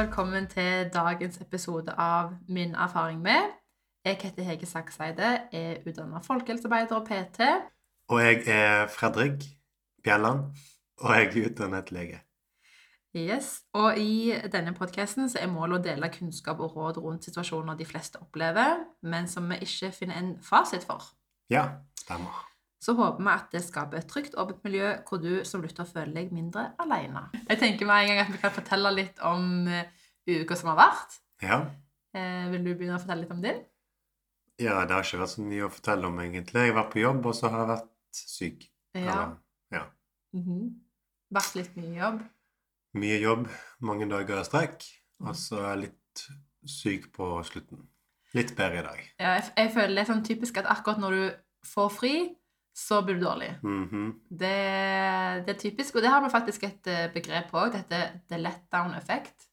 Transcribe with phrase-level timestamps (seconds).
[0.00, 3.50] velkommen til dagens episode av Min erfaring med.
[4.04, 7.48] Jeg heter Hege Sakseide, er utdannet folkehelsearbeider og PT.
[8.08, 9.44] Og jeg er Fredrik
[10.04, 10.38] Bjelland,
[11.00, 12.20] og jeg er utdannet lege.
[13.14, 17.84] Yes, Og i denne podkasten er målet å dele kunnskap og råd rundt situasjoner de
[17.84, 21.12] fleste opplever, men som vi ikke finner en fasit for.
[21.50, 21.66] Ja,
[22.00, 22.49] stemmer.
[22.80, 26.14] Så håper vi at det skaper et trygt, åpent miljø hvor du som lytter føler
[26.16, 27.26] deg mindre alene.
[27.44, 29.82] Jeg tenker med en gang at vi kan fortelle litt om uh,
[30.30, 31.18] uka som har vært.
[31.44, 31.58] Ja.
[32.16, 33.60] Eh, vil du begynne å fortelle litt om din?
[34.60, 36.64] ja, det har ikke vært så mye å fortelle om, egentlig.
[36.64, 38.66] Jeg har vært på jobb, og så har jeg vært syk.
[38.94, 39.00] Ja.
[39.00, 39.36] Eller,
[39.72, 39.84] ja.
[40.36, 40.64] -hmm.
[41.30, 42.22] Vært litt mye jobb.
[43.00, 43.46] Mye jobb,
[43.78, 44.84] mange dager i strekk,
[45.20, 46.24] og så er jeg litt
[46.66, 47.88] syk på slutten.
[48.34, 48.98] Litt bedre i dag.
[49.18, 51.30] Ja, jeg, jeg føler det er sånn typisk at akkurat når du
[51.66, 52.14] får fri,
[52.76, 53.50] så blir du dårlig.
[53.62, 54.08] Mhm.
[54.30, 54.56] Det,
[55.46, 57.72] det er typisk, og det har vi faktisk et eh, begrep på òg.
[57.74, 58.00] Dette
[58.30, 59.48] the letdown effect.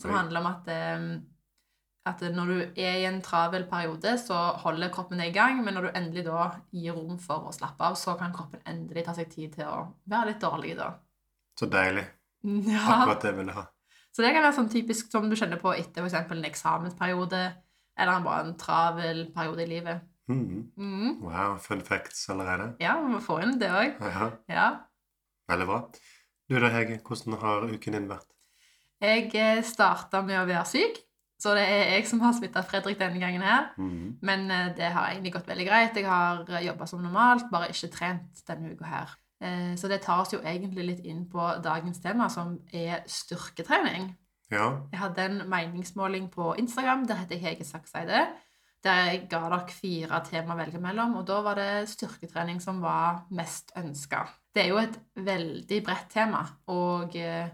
[0.00, 0.16] Som Oi.
[0.16, 1.04] handler om at, eh,
[2.06, 5.74] at når du er i en travel periode, så holder kroppen deg i gang, men
[5.74, 9.14] når du endelig da gir rom for å slappe av, så kan kroppen endelig ta
[9.14, 9.78] seg tid til å
[10.10, 10.92] være litt dårlig, da.
[11.58, 12.06] Så deilig.
[12.44, 12.82] Ja.
[12.98, 13.68] Akkurat det jeg ville ha.
[14.14, 16.30] Så det kan være sånn typisk som du kjenner på etter f.eks.
[16.30, 17.44] en eksamensperiode,
[17.98, 20.02] eller bare en travel periode i livet.
[20.28, 20.72] Mhm.
[20.76, 21.20] Mm.
[21.22, 22.74] Wow, fun facts allerede.
[22.80, 23.98] Ja, vi må få inn det òg.
[24.00, 24.68] Ja, Ja.
[25.48, 25.80] veldig bra.
[26.48, 28.26] Du da, Hege, hvordan har uken din vært?
[29.00, 30.96] Jeg starta med å være syk,
[31.38, 33.70] så det er jeg som har smitta Fredrik denne gangen her.
[33.78, 34.16] Mm.
[34.22, 35.94] Men eh, det har egentlig gått veldig greit.
[35.96, 39.08] Jeg har jobba som normalt, bare ikke trent denne uka her.
[39.42, 44.14] Eh, Så det tar oss jo egentlig litt inn på dagens tema, som er styrketrening.
[44.50, 48.26] Ja, Jeg hadde en meningsmåling på Instagram, der heter jeg Hege Sakseide.
[48.84, 53.22] Der ga dere fire tema å velge mellom, og da var det styrketrening som var
[53.32, 54.26] mest ønska.
[54.54, 57.48] Det er jo et veldig bredt tema, og eh,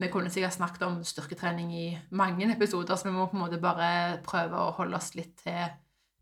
[0.00, 1.86] vi kunne sikkert snakket om styrketrening i
[2.16, 5.68] mange episoder, så vi må på en måte bare prøve å holde oss litt til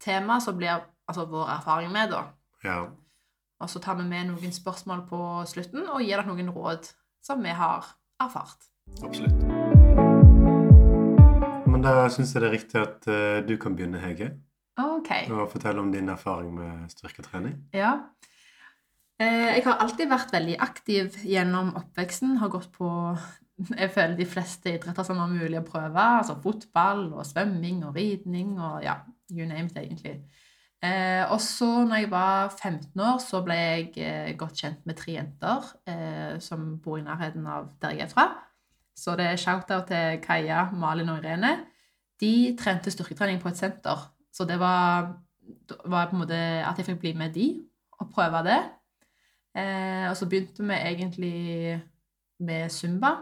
[0.02, 0.74] temaet, som blir
[1.06, 2.26] altså vår erfaring med, da.
[2.66, 2.82] ja.
[3.62, 6.90] Og så tar vi med noen spørsmål på slutten, og gir dere noen råd
[7.22, 8.72] som vi har erfart.
[8.98, 9.61] Absolutt.
[11.82, 14.30] Men da syns jeg det er riktig at uh, du kan begynne, Hege,
[14.78, 15.26] Okay.
[15.34, 17.56] og fortelle om din erfaring med styrketrening.
[17.74, 17.90] Ja.
[19.20, 22.36] Eh, Jeg har alltid vært veldig aktiv gjennom oppveksten.
[22.38, 22.88] Har gått på
[23.76, 26.06] jeg føler de fleste idretter som var mulig å prøve.
[26.22, 28.94] Altså fotball og svømming og ridning og ja,
[29.30, 30.14] you name it, egentlig.
[30.82, 34.96] Eh, og så når jeg var 15 år, så ble jeg eh, godt kjent med
[35.02, 38.30] tre jenter eh, som bor i nærheten av der jeg er fra.
[38.96, 41.52] Så det er shout-out til Kaja, Malin og Irene.
[42.22, 44.06] De trente styrketrening på et senter.
[44.32, 45.10] Så det var,
[45.84, 47.48] var på en måte at jeg fikk bli med de
[48.00, 48.60] og prøve det.
[49.58, 51.36] Eh, og så begynte vi egentlig
[52.40, 53.12] med Zumba.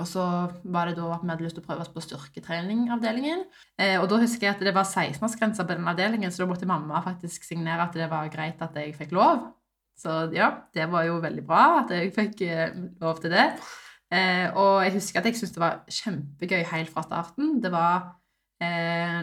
[0.00, 0.24] Og så
[0.64, 3.44] var det da at vi hadde lyst til å prøve oss på styrketreningavdelingen.
[3.78, 6.68] Eh, og da husker jeg at det var 16-årsgrense på den avdelingen, så da måtte
[6.68, 9.50] mamma faktisk signere at det var greit at jeg fikk lov.
[9.98, 12.74] Så ja, det var jo veldig bra at jeg fikk eh,
[13.04, 13.46] lov til det.
[14.12, 17.56] Eh, og jeg husker at jeg syntes det var kjempegøy helt fra starten.
[17.62, 18.12] Det var
[18.60, 19.22] eh,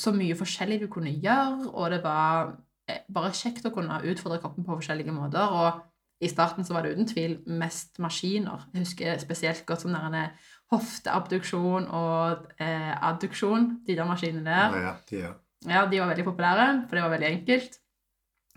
[0.00, 2.54] så mye forskjellig du kunne gjøre, og det var
[2.88, 5.52] eh, bare kjekt å kunne utfordre kroppen på forskjellige måter.
[5.60, 8.66] Og i starten så var det uten tvil mest maskiner.
[8.72, 10.32] Jeg husker spesielt godt som der
[10.72, 14.76] hofteabduksjon og eh, adduksjon, de der maskinene der.
[14.76, 15.36] Ja, ja, de ja.
[15.68, 17.80] Ja, de var veldig populære, for det var veldig enkelt.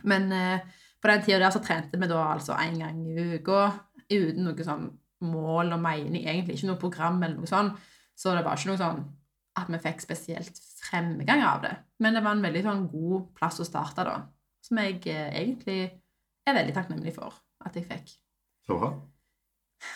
[0.07, 0.59] Men eh,
[1.01, 3.65] på den tida der så trente vi da altså én gang i uka
[4.11, 4.85] uten noe sånn
[5.25, 7.79] mål og mening, egentlig ikke noe program eller noe sånt.
[8.17, 9.03] Så det var ikke noe sånn
[9.59, 11.73] at vi fikk spesielt fremgang av det.
[12.01, 14.19] Men det var en veldig sånn god plass å starte, da.
[14.63, 15.79] Som jeg eh, egentlig
[16.47, 18.15] er veldig takknemlig for at jeg fikk.
[18.67, 18.93] Så bra.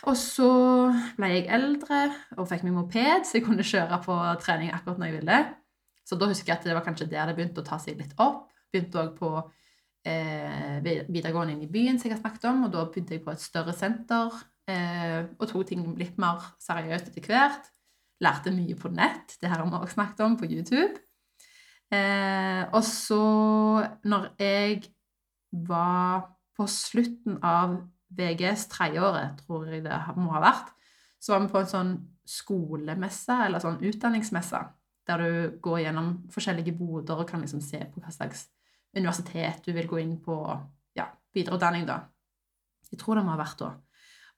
[0.08, 0.50] Og så
[1.18, 2.02] ble jeg eldre
[2.36, 5.38] og fikk meg moped, så jeg kunne kjøre på trening akkurat når jeg ville.
[6.08, 8.14] Så da husker jeg at det var kanskje der det begynte å ta seg litt
[8.24, 8.50] opp.
[8.72, 9.32] Begynte òg på
[10.08, 13.34] eh, videregående inn i byen, som jeg har snakket om, og da begynte jeg på
[13.34, 14.36] et større senter
[14.68, 17.70] og tok ting litt mer seriøst etter hvert.
[18.24, 20.98] Lærte mye på nett, det her har vi også snakket om på YouTube.
[21.94, 23.20] Eh, og så,
[24.04, 24.90] når jeg
[25.52, 26.26] var
[26.58, 27.78] på slutten av
[28.18, 30.74] VGS tredjeåret, tror jeg det må ha vært,
[31.20, 31.94] så var vi på en sånn
[32.28, 34.62] skolemesse, eller sånn utdanningsmesse,
[35.08, 38.48] der du går gjennom forskjellige boder og kan liksom se på hva slags
[38.98, 40.36] universitet du vil gå inn på,
[40.98, 42.02] ja, videreutdanning da.
[42.92, 43.72] Jeg tror det må ha vært da.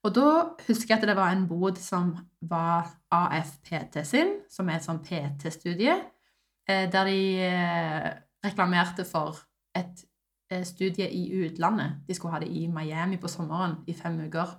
[0.00, 0.28] Og da
[0.64, 2.14] husker jeg at det var en bod som
[2.48, 5.96] var AFPT sin, som er et sånn PT-studie,
[6.68, 8.08] eh, der de eh,
[8.46, 9.42] reklamerte for
[9.76, 10.06] et
[10.50, 12.00] eh, studie i utlandet.
[12.08, 14.56] De skulle ha det i Miami på sommeren i fem uker.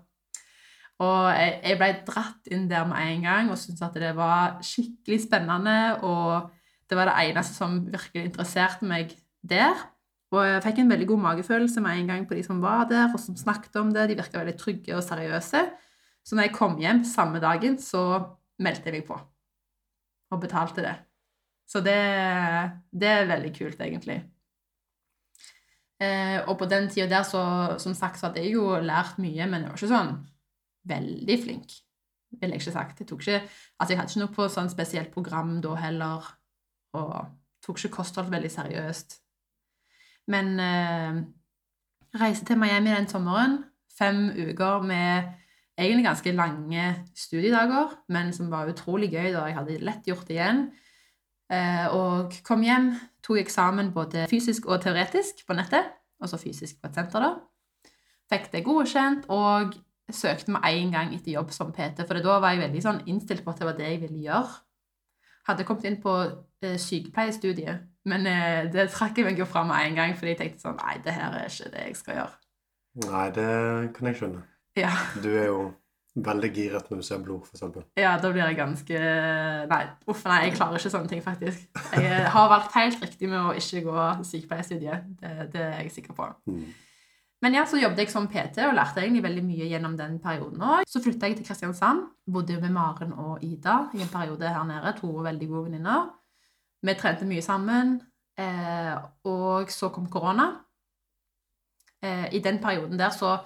[1.01, 5.23] Og jeg, ble dratt inn der med en gang og syntes at det var skikkelig
[5.23, 5.77] spennende.
[6.05, 6.51] Og
[6.85, 9.73] det var det eneste som virkelig interesserte meg der.
[10.31, 13.09] Og jeg fikk en veldig god magefølelse med en gang på de som var der,
[13.11, 14.07] og som snakket om det.
[14.09, 15.63] De virka veldig trygge og seriøse.
[16.23, 18.03] Så når jeg kom hjem samme dagen, så
[18.61, 19.17] meldte jeg meg på.
[20.31, 20.95] Og betalte det.
[21.67, 21.97] Så det,
[22.91, 24.21] det er veldig kult, egentlig.
[26.01, 27.41] Eh, og på den tida der, så
[27.81, 30.13] som sagt, så hadde jeg jo lært mye, men jeg var ikke sånn
[30.89, 31.75] veldig flink,
[32.39, 33.03] vil jeg ikke sagt.
[33.03, 33.41] Jeg tok ikke,
[33.77, 36.31] altså jeg hadde ikke noe på sånn spesielt program da heller,
[36.97, 37.13] og
[37.61, 39.19] tok ikke kosthold veldig seriøst.
[40.31, 41.21] Men eh,
[42.21, 43.59] reiste til Miami den sommeren.
[43.97, 45.29] Fem uker med
[45.77, 46.85] egentlig ganske lange
[47.15, 50.65] studiedager, men som var utrolig gøy, da jeg hadde lett gjort det igjen.
[51.51, 52.93] Eh, og kom hjem,
[53.23, 55.91] tok eksamen både fysisk og teoretisk på nettet,
[56.21, 57.91] altså fysisk på et senter, da.
[58.31, 59.75] Fikk det godkjent, og
[60.11, 63.43] søkte med en gang etter jobb som PT, for da var jeg veldig sånn innstilt
[63.43, 64.59] på at det var det jeg ville gjøre.
[65.49, 69.77] Hadde kommet inn på eh, sykepleiestudiet, men eh, det trakk jeg meg jo fra med
[69.85, 72.39] en gang, fordi jeg tenkte sånn Nei, det her er ikke det jeg skal gjøre.
[73.05, 73.51] Nei, det
[73.95, 74.41] kan jeg skjønne.
[74.79, 74.91] Ja.
[75.21, 75.61] Du er jo
[76.15, 77.85] veldig giret når du ser blod, eksempel.
[77.99, 79.01] Ja, da blir jeg ganske
[79.71, 79.81] Nei,
[80.11, 81.67] uff, nei, jeg klarer ikke sånne ting, faktisk.
[81.95, 85.11] Jeg har valgt helt riktig med å ikke gå sykepleierstudiet.
[85.21, 86.27] Det, det er jeg sikker på.
[86.51, 86.65] Mm.
[87.41, 90.61] Men ja, så jobbet jeg som PT og lærte egentlig veldig mye gjennom den perioden
[90.61, 90.83] òg.
[90.89, 92.03] Så flytta jeg til Kristiansand.
[92.29, 94.93] Bodde jo med Maren og Ida i en periode her nede.
[94.99, 96.11] To veldig gode venninner.
[96.81, 97.99] Vi trente mye sammen.
[98.39, 98.95] Eh,
[99.29, 100.49] og så kom korona.
[102.01, 103.37] Eh, I den perioden der så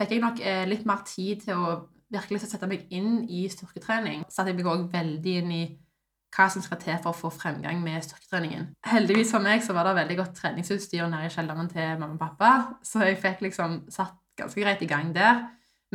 [0.00, 1.76] fikk jeg nok eh, litt mer tid til å
[2.10, 4.24] virkelig sette meg inn i styrketrening.
[4.30, 5.62] Satte jeg meg òg veldig inn i
[6.34, 8.68] hva som skal til for å få fremgang med styrketreningen.
[8.86, 12.20] Heldigvis for meg så var det veldig godt treningsutstyr nede i kjelleren til mamma og
[12.22, 12.50] pappa,
[12.86, 15.44] så jeg fikk liksom satt ganske greit i gang der.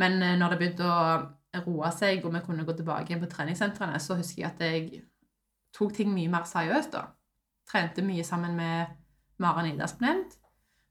[0.00, 4.00] Men eh, når det begynte å roe seg, og vi kunne gå tilbake på treningssentrene,
[4.00, 5.04] så husker jeg at jeg
[5.76, 7.06] tok ting mye mer seriøst da.
[7.68, 8.96] Trente mye sammen med
[9.42, 10.38] Maren Ida, som nevnt.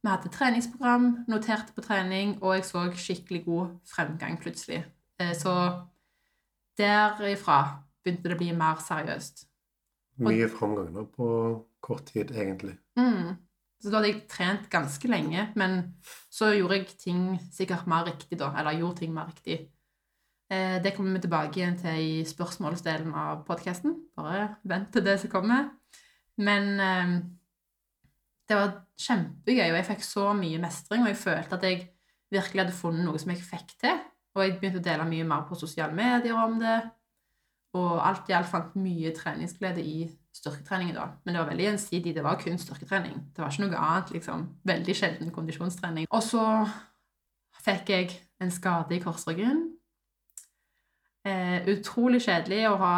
[0.06, 4.84] Vi hadde treningsprogram, noterte på trening, og jeg så skikkelig god fremgang plutselig.
[5.20, 5.54] Eh, Så
[6.78, 7.58] derifra
[8.04, 9.48] begynte det å bli mer seriøst.
[10.22, 11.28] Mye framgang da, på
[11.84, 12.78] kort tid, egentlig.
[13.00, 13.34] Mm.
[13.82, 15.96] Så da hadde jeg trent ganske lenge, men
[16.32, 17.24] så gjorde jeg ting
[17.54, 19.66] sikkert mer riktig da, eller gjorde ting mer riktig.
[20.52, 23.96] Eh, Det kommer vi tilbake igjen til i spørsmålsdelen av podcasten.
[24.16, 25.72] Bare vent til det som kommer.
[26.38, 27.16] Men eh,
[28.50, 31.90] det var kjempegøy, og jeg fikk så mye mestring, og jeg følte at jeg
[32.32, 33.98] virkelig hadde funnet noe som jeg fikk til.
[34.36, 36.78] Og jeg begynte å dele mye mer på sosiale medier om det.
[37.76, 40.06] Og alt i alt fant mye treningsglede i
[40.36, 41.08] styrketreningen da.
[41.24, 42.14] Men det var veldig gjensidig.
[42.16, 43.16] Det var kun styrketrening.
[43.36, 44.46] Det var ikke noe annet, liksom.
[44.68, 46.08] Veldig sjelden kondisjonstrening.
[46.12, 46.44] Og så
[47.66, 48.12] fikk jeg
[48.44, 49.75] en skade i korsryggen.
[51.26, 52.98] Eh, utrolig kjedelig å ha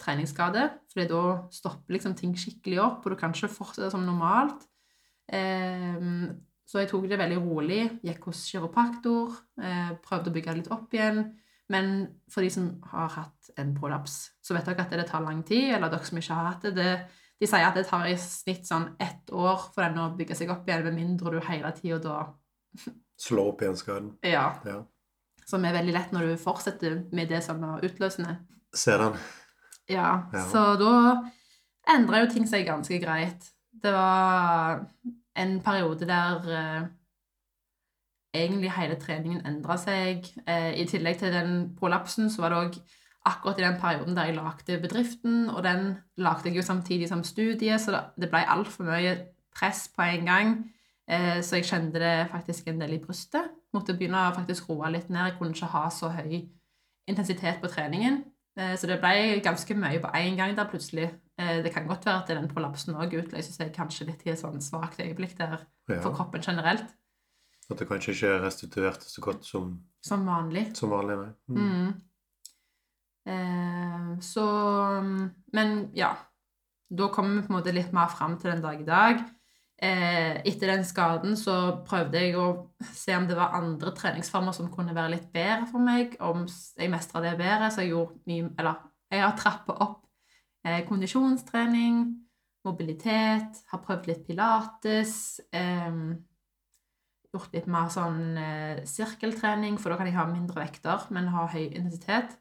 [0.00, 1.22] treningsskade, for da
[1.54, 4.66] stopper liksom ting skikkelig opp, og du kan ikke fortsette som normalt.
[5.32, 5.96] Eh,
[6.66, 10.72] så jeg tok det veldig rolig, gikk hos kiropraktor, eh, prøvde å bygge det litt
[10.74, 11.22] opp igjen.
[11.72, 15.42] Men for de som har hatt en prolaps, så vet dere at det tar lang
[15.46, 16.90] tid, eller dere som ikke har hatt det, det
[17.40, 20.52] de sier at det tar i snitt sånn ett år for den å bygge seg
[20.52, 22.18] opp igjen, med mindre du hele tida da
[23.16, 24.08] Slå opp igjen skaden.
[24.26, 24.50] Ja.
[24.68, 24.82] Ja.
[25.46, 28.38] Som er veldig lett når du fortsetter med det som er utløsende.
[28.74, 29.18] Ser den.
[29.88, 30.42] Ja, Ja.
[30.50, 30.92] så da
[31.94, 33.52] endra jo ting seg ganske greit.
[33.70, 34.86] Det var
[35.36, 36.88] en periode der eh,
[38.34, 40.26] egentlig hele treningen endra seg.
[40.46, 42.78] Eh, I tillegg til den prolapsen så var det òg
[43.26, 47.24] akkurat i den perioden der jeg lagde bedriften, og den lagde jeg jo samtidig som
[47.26, 49.16] studiet, så det, ble altfor mye
[49.54, 50.52] press på en gang.
[51.08, 53.50] Eh, så jeg kjente det faktisk en del i brystet.
[53.74, 55.30] Måtte begynne å faktisk roe litt ned.
[55.32, 56.48] Jeg kunne ikke ha så høy
[57.08, 58.24] intensitet på treningen.
[58.56, 61.10] Eh, Så det ble ganske mye på én gang der plutselig.
[61.38, 64.38] Eh, Det kan godt være at den prolapsen òg utløser seg kanskje litt i et
[64.38, 66.00] sånn svakt øyeblikk der Ja.
[66.00, 66.84] for kroppen generelt,
[67.70, 70.76] At det kanskje ikke restituerte så godt som, som vanlig.
[70.76, 71.32] som vanlig, nei.
[71.48, 71.56] Mm.
[71.58, 72.02] Mm.
[73.26, 74.46] Eh, Så
[75.52, 76.16] Men ja.
[76.94, 79.18] Da kommer vi på en måte litt mer fram til den dag i dag.
[79.76, 81.54] Eh, etter den skaden så
[81.84, 82.46] prøvde jeg å
[82.96, 86.92] se om det var andre treningsformer som kunne være litt bedre for meg, om jeg
[86.92, 87.68] mestra det bedre.
[87.72, 88.78] Så jeg gjorde mye Eller
[89.12, 90.06] jeg har trappa opp
[90.66, 92.06] eh, kondisjonstrening,
[92.66, 95.42] mobilitet, har prøvd litt pilates.
[95.52, 96.00] Eh,
[97.36, 101.46] gjort litt mer sånn eh, sirkeltrening, for da kan jeg ha mindre vekter, men ha
[101.52, 102.38] høy intensitet.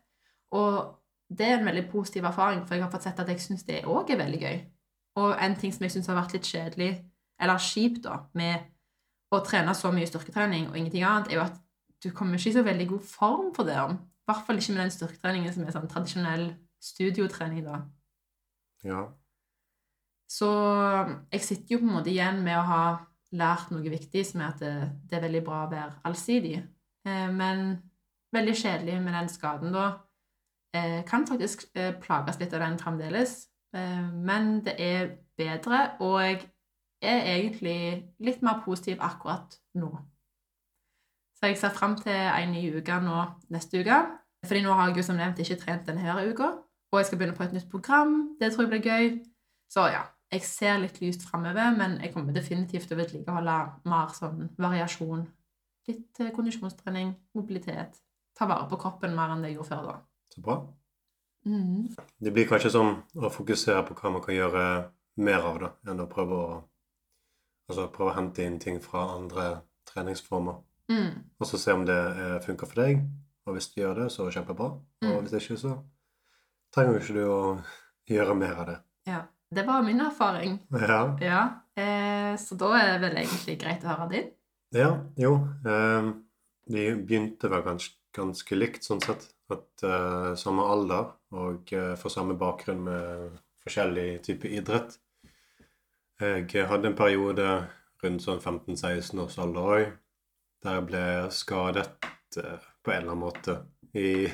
[0.55, 0.95] Og
[1.27, 3.83] det er en veldig positiv erfaring, for jeg har fått sett at jeg syns det
[3.89, 4.57] òg er veldig gøy.
[5.21, 6.91] Og en ting som jeg syns har vært litt kjedelig,
[7.41, 8.69] eller kjipt, da, med
[9.33, 11.57] å trene så mye styrketrening og ingenting annet, er jo at
[12.03, 13.75] du kommer ikke i så veldig god form for det.
[13.75, 16.47] I hvert fall ikke med den styrketreningen som er sånn tradisjonell
[16.83, 17.81] studiotrening, da.
[18.85, 19.01] Ja.
[20.29, 20.49] Så
[21.33, 22.85] jeg sitter jo på en måte igjen med å ha
[23.35, 24.73] lært noe viktig, som er at det,
[25.09, 26.59] det er veldig bra å være allsidig.
[27.07, 27.67] Eh, men
[28.35, 29.87] veldig kjedelig med den skaden, da.
[30.75, 33.37] Eh, kan faktisk eh, plages litt av den fremdeles.
[33.75, 36.41] Eh, men det er bedre, og jeg
[37.01, 37.77] er egentlig
[38.23, 39.91] litt mer positiv akkurat nå.
[41.35, 43.23] Så jeg ser fram til en ny uke nå
[43.53, 43.99] neste uke.
[44.45, 46.51] Fordi nå har jeg jo som nevnt ikke trent denne uka.
[46.93, 48.37] Og jeg skal begynne på et nytt program.
[48.39, 49.07] Det tror jeg blir gøy.
[49.71, 53.57] Så ja, jeg ser litt lyst framover, men jeg kommer definitivt til å vedlikeholde
[53.89, 55.25] mer sånn variasjon.
[55.89, 57.99] Litt eh, kondisjonstrening, mobilitet.
[58.37, 59.95] Ta vare på kroppen mer enn det jeg gjorde før da.
[60.33, 60.57] Så bra.
[61.45, 61.91] Mm.
[62.25, 64.63] Det blir kanskje sånn å fokusere på hva man kan gjøre
[65.21, 66.47] mer av, da, enn å prøve å
[67.69, 69.45] Altså prøve å hente inn ting fra andre
[69.89, 70.59] treningsformer.
[70.91, 71.23] Mm.
[71.39, 72.99] Og så se om det eh, funker for deg.
[73.45, 74.71] Og hvis du gjør det, så kjempebra.
[74.75, 75.23] Og Mm.
[75.25, 75.71] hvis ikke, så
[76.73, 77.63] trenger jo ikke du å
[78.09, 78.77] gjøre mer av det.
[79.07, 79.21] Ja.
[79.55, 80.55] Det var min erfaring.
[80.73, 81.15] Ja.
[81.21, 81.41] Ja.
[81.77, 84.31] Eh, så da er det vel egentlig greit å høre din.
[84.73, 84.89] Ja,
[85.21, 85.35] jo.
[85.65, 86.09] Eh,
[86.73, 89.27] vi begynte vel ganske, ganske likt, sånn sett.
[89.53, 94.97] At eh, samme alder og eh, for samme bakgrunn med forskjellig type idrett.
[96.21, 97.45] Jeg hadde en periode
[98.03, 99.87] rundt sånn 15-16 års alder òg,
[100.63, 101.03] der jeg ble
[101.35, 102.07] skadet
[102.39, 103.57] eh, på en eller annen måte
[103.95, 104.25] i,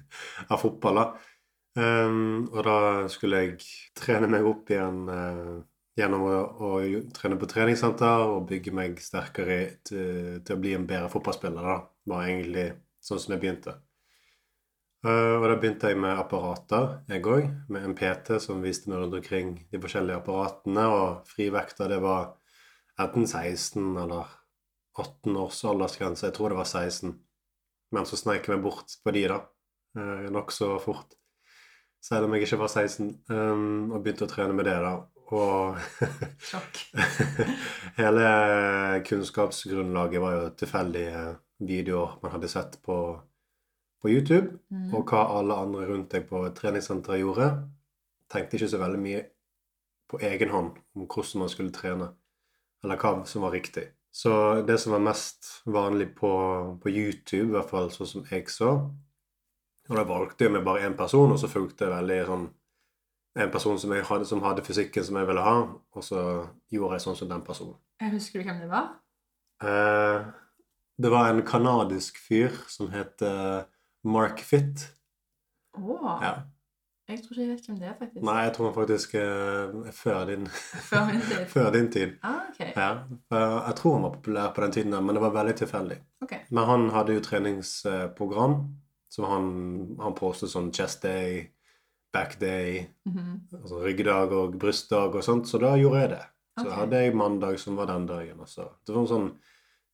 [0.52, 1.00] av fotball.
[1.00, 1.06] da.
[1.80, 2.78] Um, og da
[3.12, 3.52] skulle jeg
[3.96, 5.60] trene meg opp igjen uh,
[5.96, 6.32] gjennom å,
[6.66, 6.70] å
[7.14, 11.70] trene på treningssenter og bygge meg sterkere til, til å bli en bedre fotballspiller.
[11.70, 11.78] da,
[12.10, 12.66] var egentlig
[13.00, 13.76] sånn som jeg begynte.
[15.00, 19.00] Eh, og da begynte jeg med apparater, jeg òg, med en PT som viste meg
[19.00, 22.34] rundt omkring de forskjellige apparatene, og frivekta det var
[23.00, 24.34] enten 16 eller
[24.98, 26.26] 18 års aldersgrense.
[26.28, 27.14] Jeg tror det var 16.
[27.90, 29.40] Men så sneik jeg meg bort på de, da.
[29.96, 31.16] Eh, Nokså fort.
[32.00, 33.08] Selv om jeg ikke var 16.
[33.28, 34.94] Um, og begynte å trene med det, da.
[35.30, 35.76] Og
[38.00, 38.30] hele
[39.06, 41.24] kunnskapsgrunnlaget var jo tilfeldige
[41.60, 42.96] videoer man hadde sett på,
[44.00, 44.94] på YouTube, Mm.
[44.94, 47.68] og hva alle andre rundt deg på treningssenteret gjorde.
[48.30, 49.24] Tenkte ikke så veldig mye
[50.08, 52.08] på egen hånd om hvordan man skulle trene,
[52.82, 53.88] eller hva som var riktig.
[54.12, 56.30] Så det som var mest vanlig på,
[56.82, 58.90] på YouTube, i hvert fall sånn som jeg så
[59.90, 62.48] Og da valgte jeg meg bare én person, og så fulgte jeg veldig sånn
[63.36, 65.54] en person som, hadde, som hadde fysikken som jeg ville ha,
[65.94, 66.20] og så
[66.70, 67.74] gjorde jeg sånn som den personen.
[68.00, 68.88] Jeg husker du hvem det var?
[69.62, 70.24] Eh,
[71.00, 73.62] det var en kanadisk fyr som het eh,
[74.04, 74.88] Mark Fitt.
[75.76, 76.42] Å, Ja.
[77.08, 78.22] jeg tror ikke jeg vet hvem det er, faktisk.
[78.24, 80.46] Nei, jeg tror han faktisk eh, er før din,
[80.88, 81.46] Før min tid.
[81.48, 82.16] før din tid.
[82.22, 82.60] Ah, ok.
[82.76, 82.90] Ja.
[83.68, 85.98] Jeg tror han var populær på den tiden, men det var veldig tilfeldig.
[86.22, 86.38] Okay.
[86.50, 88.56] Men han hadde jo treningsprogram,
[89.10, 91.50] så han, han postet sånn chest day,
[92.12, 93.40] back day, Mhm.
[93.62, 96.24] altså ryggdag og brystdag og sånt, så da gjorde jeg det.
[96.58, 96.76] Så okay.
[96.80, 98.38] hadde jeg mandag som var den dagen.
[98.40, 98.66] Også.
[98.84, 99.28] Det var en sånn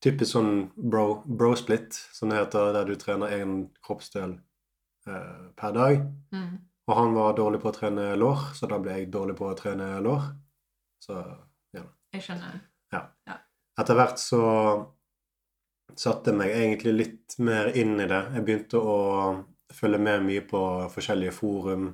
[0.07, 4.37] typisk sånn bro, bro-split, som det heter, der du trener én kroppsdel
[5.11, 6.01] eh, per dag.
[6.35, 6.55] Mm.
[6.87, 9.57] Og han var dårlig på å trene lår, så da ble jeg dårlig på å
[9.59, 10.29] trene lår.
[11.03, 11.19] Så
[11.75, 11.83] ja.
[12.15, 12.61] Jeg skjønner.
[12.95, 13.03] Ja.
[13.77, 14.41] etter hvert så
[15.99, 18.23] satte jeg meg egentlig litt mer inn i det.
[18.37, 18.97] Jeg begynte å
[19.75, 20.61] følge med mye på
[20.93, 21.89] forskjellige forum.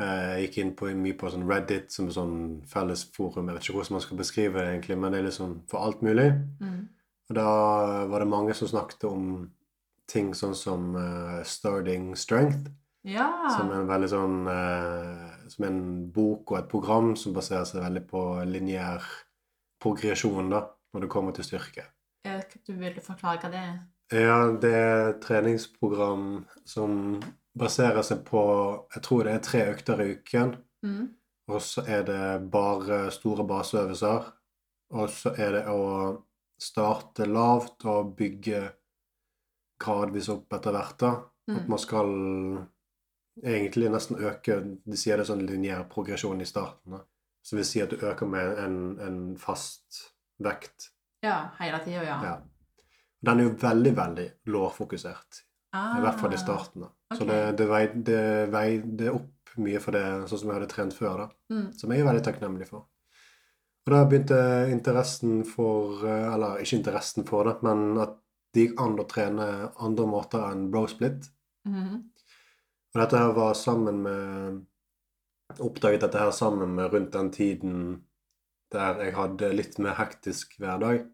[0.00, 2.36] Eh, Jeg gikk inn på mye på sånn Reddit, som er sånn
[2.70, 3.48] felles forum.
[3.48, 6.02] Jeg vet ikke hvordan man skal beskrive det, egentlig, men det er liksom for alt
[6.02, 6.28] mulig.
[6.60, 6.80] Mm.
[7.30, 7.50] Og da
[8.10, 9.28] var det mange som snakket om
[10.10, 12.70] ting sånn som uh, Starting Strength.
[13.04, 13.28] Ja.
[13.52, 15.80] Som er en veldig sånn uh, Som en
[16.12, 19.04] bok og et program som baserer seg veldig på lineær
[19.84, 20.62] progresjon, da,
[20.94, 21.84] når det kommer til styrke.
[22.24, 23.74] Eh, Du vil forklare hva det er?
[24.14, 27.20] Ja, det er et treningsprogram som
[27.56, 28.42] baserer seg på
[28.94, 30.56] Jeg tror det er tre økter i uken.
[30.84, 31.04] Mm.
[31.52, 34.30] Og så er det bare store baseøvelser.
[34.94, 35.80] Og så er det å
[36.60, 38.72] starte lavt og bygge
[39.80, 40.98] gradvis opp etter hvert.
[40.98, 41.10] da.
[41.48, 41.68] At Mm.
[41.68, 42.06] man skal
[43.44, 46.92] egentlig nesten øke De sier det er sånn lineær progresjon i starten.
[46.92, 47.00] da.
[47.44, 50.90] Så vil si at du øker med en, en fast vekt.
[51.22, 52.22] Ja, hele tida, ja.
[52.24, 52.38] Ja.
[53.24, 55.42] Den er jo veldig, veldig lårfokusert.
[55.74, 56.80] Ah, I hvert fall i starten.
[56.86, 56.88] da.
[57.16, 60.94] Så det, det, vei, det veide opp mye for det, sånn som jeg hadde trent
[60.96, 61.16] før.
[61.18, 61.28] da.
[61.52, 61.72] Mm.
[61.78, 62.86] Som jeg er veldig takknemlig for.
[63.84, 64.36] Og da begynte
[64.72, 68.16] interessen for eh, Eller ikke interessen for det, men at
[68.54, 69.48] det gikk an å trene
[69.82, 71.26] andre måter enn brosplit.
[71.66, 72.02] Mm -hmm.
[72.94, 74.64] Og dette her var sammen med
[75.60, 78.04] Oppdaget dette her sammen med rundt den tiden
[78.72, 81.04] der jeg hadde litt mer hektisk hverdag.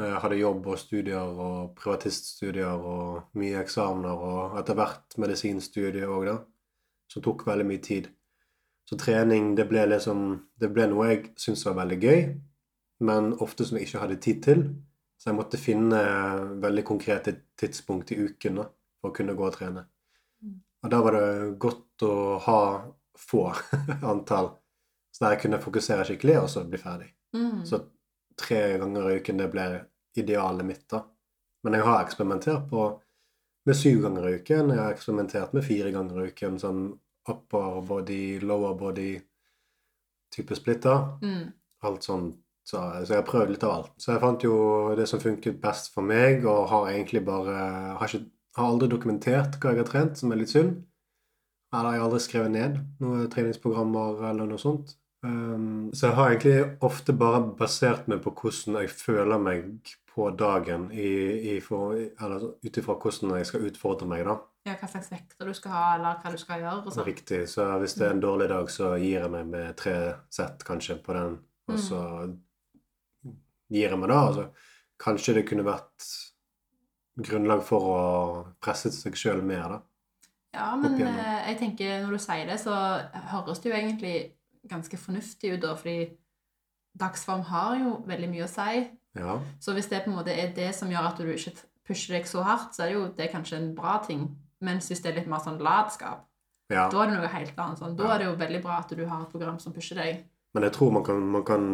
[0.00, 6.26] Jeg hadde jobb og studier og privatiststudier og mye eksamener og etter hvert medisinstudier òg,
[6.26, 6.36] da.
[7.10, 8.10] Som tok veldig mye tid.
[8.90, 10.22] Så trening, det ble liksom
[10.58, 12.22] Det ble noe jeg syntes var veldig gøy,
[13.06, 14.64] men ofte som jeg ikke hadde tid til.
[15.20, 16.00] Så jeg måtte finne
[16.62, 18.64] veldig konkrete tidspunkt i uken da,
[18.98, 19.84] for å kunne gå og trene.
[20.42, 20.56] Mm.
[20.82, 21.28] Og da var det
[21.62, 22.16] godt å
[22.48, 22.60] ha
[23.20, 23.44] få
[24.12, 24.50] antall,
[25.12, 27.10] så der jeg kunne fokusere skikkelig, og så bli ferdig.
[27.36, 27.62] Mm.
[27.68, 27.82] Så
[28.40, 29.68] tre ganger i uken, det ble
[30.18, 31.04] idealet mitt, da.
[31.62, 32.88] Men jeg har eksperimentert på
[33.68, 34.72] med syv ganger i uken.
[34.72, 36.56] Jeg har eksperimentert med fire ganger i uken.
[36.58, 36.84] Sånn
[37.28, 41.18] upper body, lower body-type splitter.
[41.22, 41.50] Mm.
[41.82, 42.38] Alt sånt.
[42.64, 43.94] Så, så jeg har prøvd litt av alt.
[43.98, 44.54] Så jeg fant jo
[44.98, 47.56] det som funket best for meg, og har egentlig bare
[47.98, 50.76] Har, ikke, har aldri dokumentert hva jeg har trent, som er litt synd.
[51.74, 54.96] Eller jeg har aldri skrevet ned noen treningsprogrammer eller noe sånt.
[55.22, 60.30] Um, så jeg har egentlig ofte bare basert meg på hvordan jeg føler meg på
[60.34, 61.10] dagen, i,
[61.54, 64.38] i for, eller ut ifra hvordan jeg skal utfordre meg, da.
[64.68, 66.82] Ja, hva slags vekter du skal ha, eller hva du skal gjøre.
[66.86, 67.06] Og sånn.
[67.06, 67.38] Riktig.
[67.48, 69.94] Så hvis det er en dårlig dag, så gir jeg meg med tre
[70.30, 71.38] sett kanskje på den,
[71.70, 71.80] og Mm.
[71.86, 72.00] så
[73.70, 74.18] gir jeg meg da.
[74.26, 74.44] Altså,
[75.00, 76.08] kanskje det kunne vært
[77.20, 78.00] grunnlag for å
[78.62, 79.80] presse seg sjøl mer, da.
[80.52, 82.74] Ja, men eh, jeg tenker når du sier det, så
[83.30, 84.14] høres det jo egentlig
[84.68, 86.10] ganske fornuftig ut, da, fordi
[86.98, 88.88] dagsform har jo veldig mye å si.
[89.16, 89.38] Ja.
[89.62, 91.54] Så hvis det på en måte er det som gjør at du ikke
[91.86, 94.26] pusher deg så hardt, så er det jo det kanskje en bra ting.
[94.60, 96.26] Mens hvis det er litt mer sånn latskap,
[96.70, 96.88] ja.
[96.92, 97.78] da er det noe helt annet.
[97.78, 97.96] Sånn.
[97.96, 98.14] Da Ja.
[98.14, 100.24] er det jo veldig bra at du har et program som pusher deg.
[100.54, 101.64] Men jeg tror man kan, man kan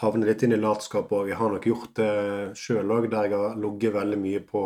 [0.00, 1.28] havne litt inn i latskap òg.
[1.28, 4.62] Jeg har nok gjort det sjøl òg, der jeg har ligget veldig mye på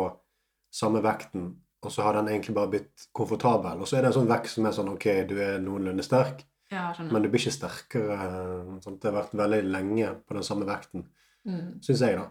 [0.71, 3.79] samme vekten, og så har den egentlig bare blitt komfortabel.
[3.81, 6.43] Og så er det en sånn vekt som er sånn OK, du er noenlunde sterk,
[6.71, 8.81] Ja, men du blir ikke sterkere.
[8.83, 8.99] Sant?
[8.99, 11.05] Det har vært veldig lenge på den samme vekten,
[11.47, 11.79] Mm.
[11.81, 12.29] syns jeg, da.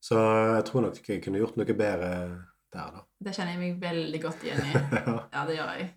[0.00, 0.14] Så
[0.56, 3.02] jeg tror nok jeg kunne gjort noe bedre der, da.
[3.24, 4.72] Det kjenner jeg meg veldig godt igjen i.
[4.96, 5.16] ja.
[5.32, 5.88] Ja, det gjør jeg.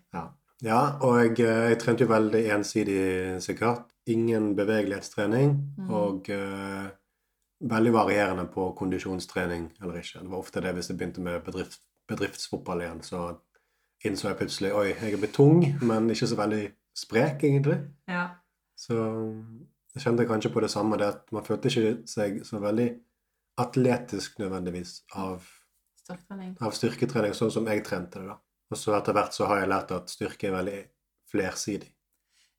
[0.64, 3.00] ja, og jeg, eh, jeg trente jo veldig ensidig,
[3.44, 3.90] sikkert.
[4.06, 5.90] Ingen bevegelighetstrening, Mm.
[5.90, 6.88] og uh,
[7.64, 10.20] veldig varierende på kondisjonstrening eller ikke.
[10.20, 13.22] Det var ofte det hvis jeg begynte med bedrift, bedriftsfotball igjen, så
[14.04, 17.78] innså jeg plutselig oi, jeg er blitt tung, men ikke så veldig sprek, egentlig.
[18.08, 18.26] Ja.
[18.76, 18.98] Så
[19.94, 22.90] jeg kjente kanskje på det samme, det at man følte ikke seg så veldig
[23.62, 25.46] atletisk nødvendigvis av,
[26.04, 26.56] Styrketrening.
[26.60, 28.28] av styrketrening, sånn som jeg trente det.
[28.28, 28.38] da.
[28.70, 30.80] Og så etter hvert så har jeg lært at styrke er veldig
[31.32, 31.90] flersidig.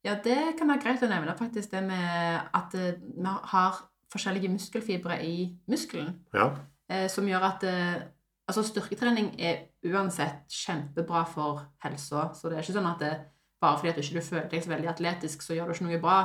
[0.06, 3.80] Ja, det kan være greit å nevne faktisk det med at eh, vi har
[4.14, 5.38] forskjellige muskelfibre i
[5.70, 6.12] muskelen.
[6.36, 6.52] Ja,
[6.90, 8.04] eh, som gjør at eh,
[8.46, 12.30] altså styrketrening er uansett kjempebra for helsa.
[12.38, 13.14] Så det er ikke sånn at det,
[13.62, 16.02] bare fordi at du ikke føler deg så veldig atletisk, så gjør du ikke noe
[16.04, 16.20] bra.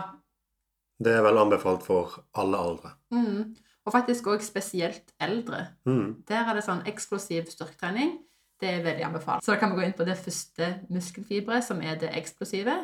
[1.00, 2.92] det er vel anbefalt for alle aldre.
[3.16, 3.56] Mm.
[3.88, 5.66] Og faktisk òg spesielt eldre.
[5.88, 6.20] Mm.
[6.28, 8.18] Der er det sånn eksplosiv styrketrening.
[8.60, 9.44] Det er veldig anbefalt.
[9.44, 12.76] Så da kan vi gå inn på det første muskelfiberet, som er det eksplosive.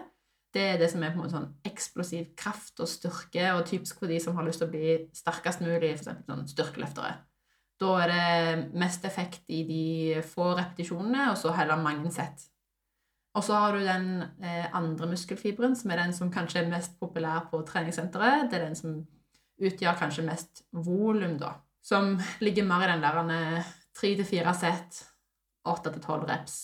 [0.57, 4.01] Det er det som er på en måte sånn eksplosiv kraft og styrke, og typisk
[4.01, 6.25] for de som har lyst til å bli sterkest mulig, f.eks.
[6.25, 7.13] sånn styrkeløftere.
[7.77, 12.47] Da er det mest effekt i de få repetisjonene, og så heller mange sett.
[13.37, 16.97] Og så har du den eh, andre muskelfiberen, som er den som kanskje er mest
[17.01, 18.49] populær på treningssenteret.
[18.49, 19.03] Det er den som
[19.63, 21.55] utgjør kanskje mest volum, da.
[21.85, 25.05] Som ligger mer i den der tre til fire sett,
[25.67, 26.59] åtte til tolv reps.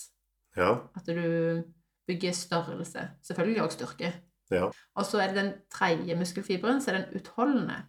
[0.57, 0.75] Ja.
[0.95, 1.63] At du
[2.07, 3.07] bygger størrelse.
[3.25, 4.11] Selvfølgelig også styrke.
[4.51, 4.67] Ja.
[4.95, 7.79] Og så er det den tredje muskelfiberen, så er den utholdende.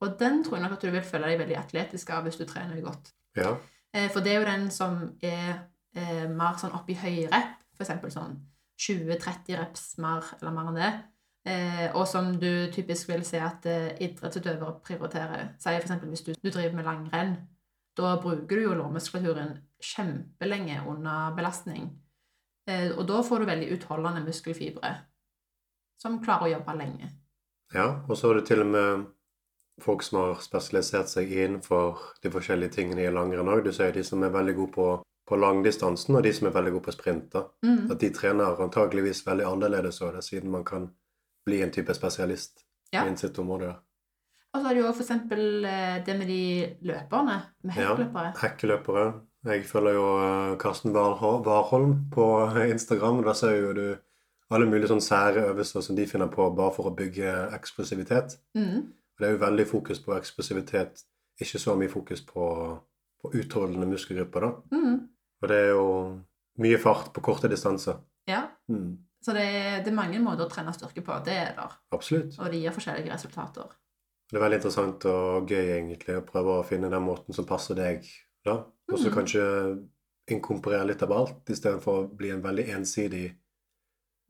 [0.00, 2.44] Og den tror jeg nok at du vil føle deg veldig atletisk av hvis du
[2.48, 3.12] trener godt.
[3.36, 3.54] Ja.
[3.94, 5.60] Eh, For det er jo den som er
[5.94, 8.34] eh, mer sånn oppi høyrep, eksempel sånn
[8.78, 10.90] 20-30 reps mer eller mer enn det.
[11.48, 15.54] Eh, og som du typisk vil se at eh, idrettsutøvere prioriterer.
[15.62, 17.36] Si eksempel hvis du, du driver med langrenn.
[17.96, 21.88] Da bruker du jo lårmuskulaturen kjempelenge under belastning.
[22.68, 24.92] Eh, og da får du veldig utholdende muskelfibre
[25.98, 27.08] som klarer å jobbe lenge.
[27.74, 28.04] ja.
[28.08, 29.06] Og så har du til og med
[29.82, 33.64] folk som har spesialisert seg innenfor de forskjellige tingene i langrenn òg.
[33.64, 34.86] Du ser de som er veldig gode på,
[35.26, 37.50] på langdistansen, og de som er veldig gode på sprinter.
[37.66, 37.90] Mm.
[37.92, 40.90] At de trener antageligvis veldig annerledes siden man kan
[41.46, 43.02] bli en type spesialist Ja.
[43.02, 43.66] innen sitt område.
[43.66, 43.74] da.
[44.54, 47.94] Og så har du jo eksempel eh, det med de løperne, med Ja.
[48.42, 49.20] Hekkeløpere.
[49.44, 53.18] Jeg følger jo eh, Karsten Warho- Warholm på Instagram.
[53.18, 53.96] og Da ser jo du
[54.50, 58.38] alle mulige sånne sære øvelser som de finner på bare for å bygge eksplosivitet.
[58.54, 58.78] Mm.
[58.88, 61.02] Og Det er jo veldig fokus på eksplosivitet,
[61.40, 62.80] ikke så mye fokus på,
[63.22, 64.40] på utholdende muskelgrupper.
[64.40, 64.50] da.
[64.76, 65.08] Mm.
[65.42, 66.20] Og det er jo
[66.58, 68.00] mye fart på korte distanser.
[68.26, 68.46] Ja.
[68.68, 68.98] Mm,
[69.28, 71.18] Så det er, det er mange måter å trene styrke på.
[71.26, 71.72] Det er der.
[71.92, 72.38] absolutt.
[72.40, 73.74] Og det gir forskjellige resultater.
[74.30, 77.76] Det er veldig interessant og gøy egentlig å prøve å finne den måten som passer
[77.76, 78.08] deg,
[78.48, 78.54] da.
[78.88, 79.12] Og så mm.
[79.12, 79.44] kanskje
[80.32, 83.26] inkomparere litt av alt, istedenfor å bli en veldig ensidig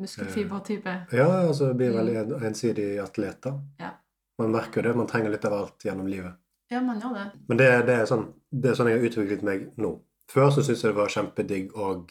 [0.03, 0.97] Muskelfibertype.
[1.15, 1.99] Ja, altså bli en Mm.
[1.99, 3.55] veldig en, ensidig atlet, da.
[3.79, 3.91] Ja.
[4.39, 4.97] Man merker det.
[4.97, 6.35] Man trenger litt av alt gjennom livet.
[6.71, 7.31] Ja, man gjør det.
[7.49, 9.95] Men det, det, er sånn, det er sånn jeg har utviklet meg nå.
[10.31, 12.07] Før så syntes jeg det var kjempedigg å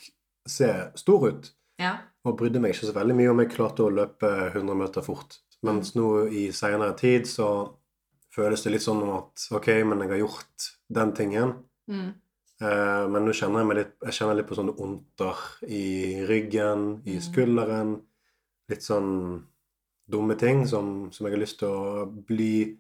[0.48, 1.52] se stor ut.
[1.80, 1.98] Ja.
[2.28, 5.38] Og brydde meg ikke så veldig mye om jeg klarte å løpe 100 meter fort.
[5.64, 7.48] Mens nå i seinere tid så
[8.36, 11.54] føles det litt sånn at OK, men jeg har gjort den tingen.
[11.90, 12.10] Mm.
[12.62, 15.38] Eh, men nå kjenner jeg meg litt Jeg kjenner litt på sånne onter
[15.70, 17.22] i ryggen, i Mm.
[17.22, 18.02] skulderen.
[18.70, 19.44] Litt sånn
[20.10, 22.78] dumme ting som, som jeg har lyst til å bli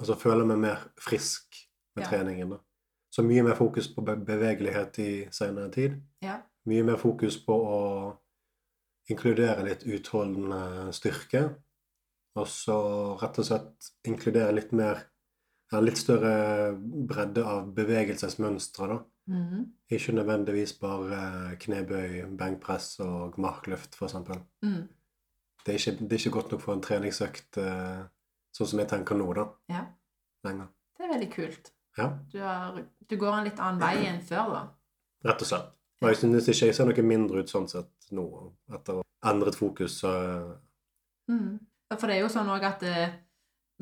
[0.00, 1.54] Altså føle meg mer frisk
[1.96, 2.10] med Ja.
[2.10, 2.50] treningen.
[2.50, 2.56] da.
[3.14, 6.00] Så mye mer fokus på be bevegelighet i senere tid.
[6.20, 6.40] Ja.
[6.66, 8.16] Mye mer fokus på å
[9.10, 11.44] inkludere litt utholdende styrke.
[12.36, 12.76] Og så
[13.20, 15.04] rett og slett inkludere litt mer
[15.72, 16.74] En litt større
[17.08, 18.98] bredde av bevegelsesmønstre, da.
[19.32, 19.62] Mhm.
[19.90, 24.14] Ikke nødvendigvis bare knebøy, benkpress og markløft, f.eks.
[24.62, 24.88] Mm.
[25.64, 28.04] Det, er ikke- det er ikke godt nok for en treningsøkt eh,
[28.54, 29.48] sånn som jeg tenker nå, da.
[29.68, 29.86] Ja.
[30.44, 30.68] Lenger.
[30.96, 31.72] Det er veldig kult.
[31.98, 34.62] Ja, Du, har, du går en litt annen vei enn før, da.
[35.24, 35.72] rett og slett.
[36.02, 40.02] Og jeg synes ikke jeg ser noe mindre ut sånn sett nå, etter endret fokus.
[41.30, 41.58] Mm.
[41.94, 43.14] For det er jo sånn òg at eh,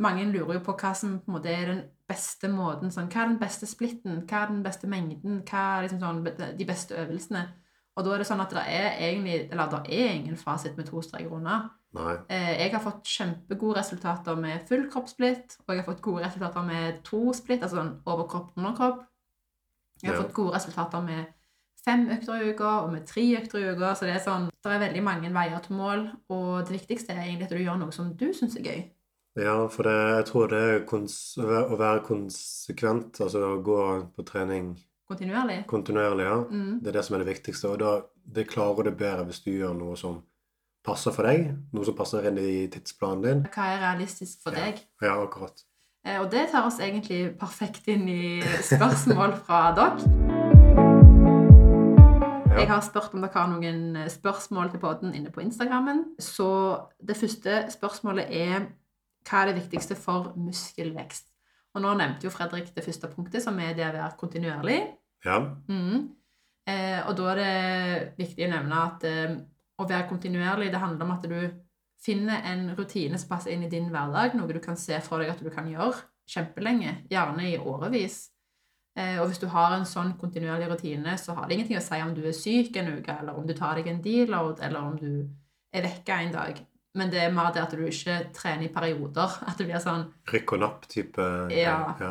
[0.02, 2.92] mange lurer jo på hva som på en måte er den beste måten.
[2.92, 4.22] Sånn, hva er den beste splitten?
[4.28, 5.42] Hva er den beste mengden?
[5.48, 6.22] Hva er liksom sånn,
[6.58, 7.46] de beste øvelsene?
[7.96, 10.86] Og da er det sånn at det er egentlig Eller det er ingen fasit med
[10.88, 11.58] to streker unna.
[12.32, 16.64] Eh, jeg har fått kjempegode resultater med full kroppssplitt, og jeg har fått gode resultater
[16.64, 19.02] med to splitt, altså sånn overkropp og underkropp.
[20.02, 20.22] Jeg har Ja.
[20.22, 21.26] fått gode resultater med
[21.84, 23.94] fem økter i uka og med tre økter i uka.
[23.94, 27.24] Så det er sånn, det er veldig mange veier til mål, og det viktigste er
[27.26, 28.82] egentlig at du gjør noe som du syns er gøy.
[29.40, 33.78] Ja, for det, jeg tror det er å være- konsekvent, altså å gå
[34.16, 34.74] på trening
[35.08, 35.66] Kontinuerlig.
[35.66, 36.36] kontinuerlig, ja.
[36.50, 36.80] Mm.
[36.82, 37.68] Det er det som er det viktigste.
[37.72, 38.00] Og da
[38.32, 40.22] det klarer du bedre hvis du gjør noe som
[40.84, 43.42] passer for deg, noe som passer inn i tidsplanen din.
[43.54, 44.64] Hva er realistisk for Ja.
[44.66, 44.80] deg?
[45.02, 45.64] Ja, akkurat.
[46.04, 50.31] Eh, Og det tar oss egentlig perfekt inn i spørsmål fra dere.
[52.52, 56.02] Jeg har spurt om dere har noen spørsmål til podden inne på Instagrammen.
[56.20, 56.48] Så
[57.00, 58.66] det første spørsmålet er
[59.24, 61.30] hva er det viktigste for muskelvekst?
[61.72, 64.78] Og nå nevnte jo Fredrik det første punktet, som er det å være kontinuerlig.
[65.24, 65.38] Ja.
[65.70, 66.10] Mm.
[66.68, 69.36] Eh, og da er det viktig å nevne at eh,
[69.80, 71.38] å være kontinuerlig, det handler om at du
[72.02, 75.32] finner en rutine som passer inn i din hverdag, noe du kan se for deg
[75.32, 78.26] at du kan gjøre kjempelenge, gjerne i årevis.
[78.98, 82.00] Eh, og hvis du har en sånn kontinuerlig rutine, så har det ingenting å si
[82.04, 84.98] om du er syk en uke, eller om du tar deg en deload, eller om
[85.00, 85.28] du
[85.72, 86.60] er vekka en dag.
[86.94, 89.38] Men det er mer det at du ikke trener i perioder.
[89.48, 91.78] At det blir sånn Rykk og napp-type Ja.
[92.00, 92.10] ja.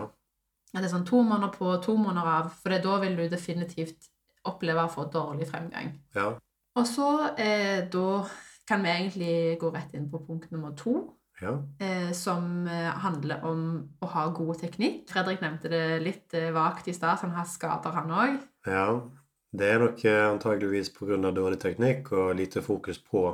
[0.73, 2.49] at det er sånn to måneder på, to måneder av.
[2.63, 4.09] For da vil du definitivt
[4.49, 5.99] oppleve å få dårlig fremgang.
[6.17, 6.31] ja.
[6.79, 8.23] Og så eh, da
[8.65, 10.93] kan vi egentlig gå rett inn på punkt nummer to,
[11.41, 11.53] ja.
[11.83, 13.63] eh, som eh, handler om
[14.01, 15.05] å ha god teknikk.
[15.11, 18.37] Fredrik nevnte det litt eh, vagt i stad, så han har skader, han òg.
[18.69, 18.85] Ja.
[19.51, 21.17] Det er nok eh, antageligvis pga.
[21.35, 23.25] dårlig teknikk og lite fokus på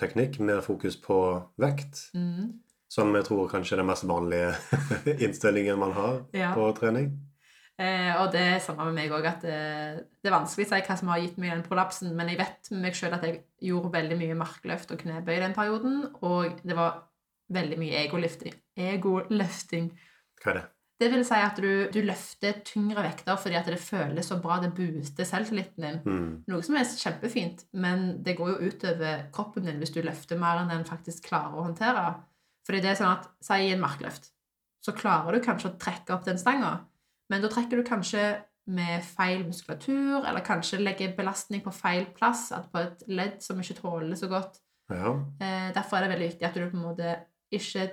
[0.00, 1.18] teknikk, mer fokus på
[1.60, 2.06] vekt.
[2.16, 2.54] Mm.
[2.88, 4.54] Som jeg tror kanskje er den mest vanlige
[5.26, 6.54] innstillingen man har Ja.
[6.54, 7.10] på trening.
[7.76, 9.56] Eh, og det er samme med meg òg, at det,
[10.24, 12.70] det er vanskelig å si hva som har gitt meg den prolapsen, men jeg vet
[12.72, 16.56] med meg sjøl at jeg gjorde veldig mye markløft og knebøy i den perioden, og
[16.64, 17.02] det var
[17.52, 18.54] veldig mye egolifting.
[18.76, 19.90] Egoløfting.
[20.42, 20.64] Hva er det?
[20.96, 24.56] Det vil si at du, du løfter tyngre vekter fordi at det føles så bra,
[24.62, 25.98] det booster selvtilliten din.
[26.06, 26.30] Mm.
[26.48, 30.62] Noe som er kjempefint, men det går jo utover kroppen din hvis du løfter mer
[30.62, 32.06] enn den faktisk klarer å håndtere.
[32.66, 34.30] Fordi det er sånn at, si i en markløft,
[34.82, 36.78] så klarer du kanskje å trekke opp den stanga,
[37.28, 38.24] men da trekker du kanskje
[38.66, 43.60] med feil muskulatur, eller kanskje legger belastning på feil plass, at på et ledd som
[43.62, 44.58] ikke tåler så godt.
[44.90, 45.12] Ja.
[45.42, 47.14] Eh, derfor er det veldig viktig at du på en måte
[47.54, 47.88] ikke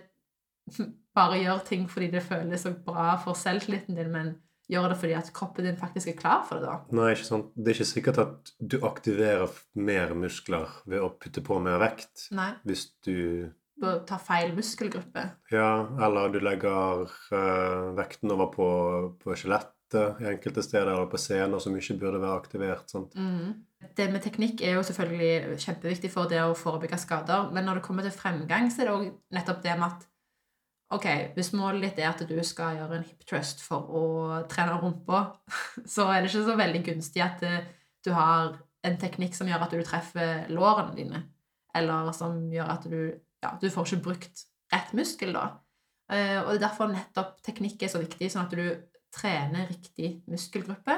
[1.18, 4.36] bare gjør ting fordi det føles så bra for selvtilliten din, men
[4.72, 6.78] gjør det fordi at kroppen din faktisk er klar for det da.
[6.96, 7.52] Nei, ikke sant.
[7.56, 12.30] Det er ikke sikkert at du aktiverer mer muskler ved å putte på mer vekt.
[12.36, 13.52] Nei, Hvis du
[14.08, 15.26] tar feil muskelgruppe.
[15.52, 18.68] Ja, eller du legger eh, vekten over på,
[19.20, 19.36] på
[19.93, 22.93] skjelettet i enkelte steder, eller på scener som ikke burde være aktivert.
[23.15, 23.65] Mm.
[23.95, 27.86] Det med teknikk er jo selvfølgelig kjempeviktig for det å forebygge skader, men når det
[27.86, 30.10] kommer til fremgang, så er det òg nettopp det med at
[30.93, 34.01] Ok, hvis målet ditt er at du skal gjøre en hip trust for å
[34.45, 35.23] trene rumpa,
[35.89, 37.63] så er det ikke så veldig gunstig at eh,
[38.06, 41.23] du har en teknikk som gjør at du treffer lårene dine,
[41.73, 42.99] eller som gjør at du
[43.43, 45.47] Ja, du får ikke brukt rett muskel, da.
[46.13, 50.15] Eh, og det er derfor nettopp teknikk er så viktig, sånn at du trener riktig
[50.30, 50.97] muskelgruppe.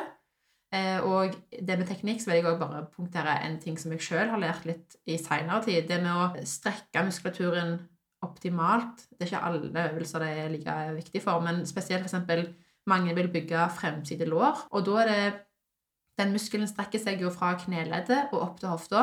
[0.75, 4.04] Eh, og det med teknikk så vil jeg også bare punktere en ting som jeg
[4.04, 5.86] sjøl har lært litt i seinere tid.
[5.89, 7.78] Det med å strekke muskulaturen
[8.25, 9.06] optimalt.
[9.12, 12.47] Det er ikke alle øvelser det er like viktig for, men spesielt f.eks.
[12.89, 14.65] mange vil bygge fremside lår.
[14.71, 15.34] Og da er det
[16.15, 19.01] Den muskelen strekker seg jo fra kneleddet og opp til hofta.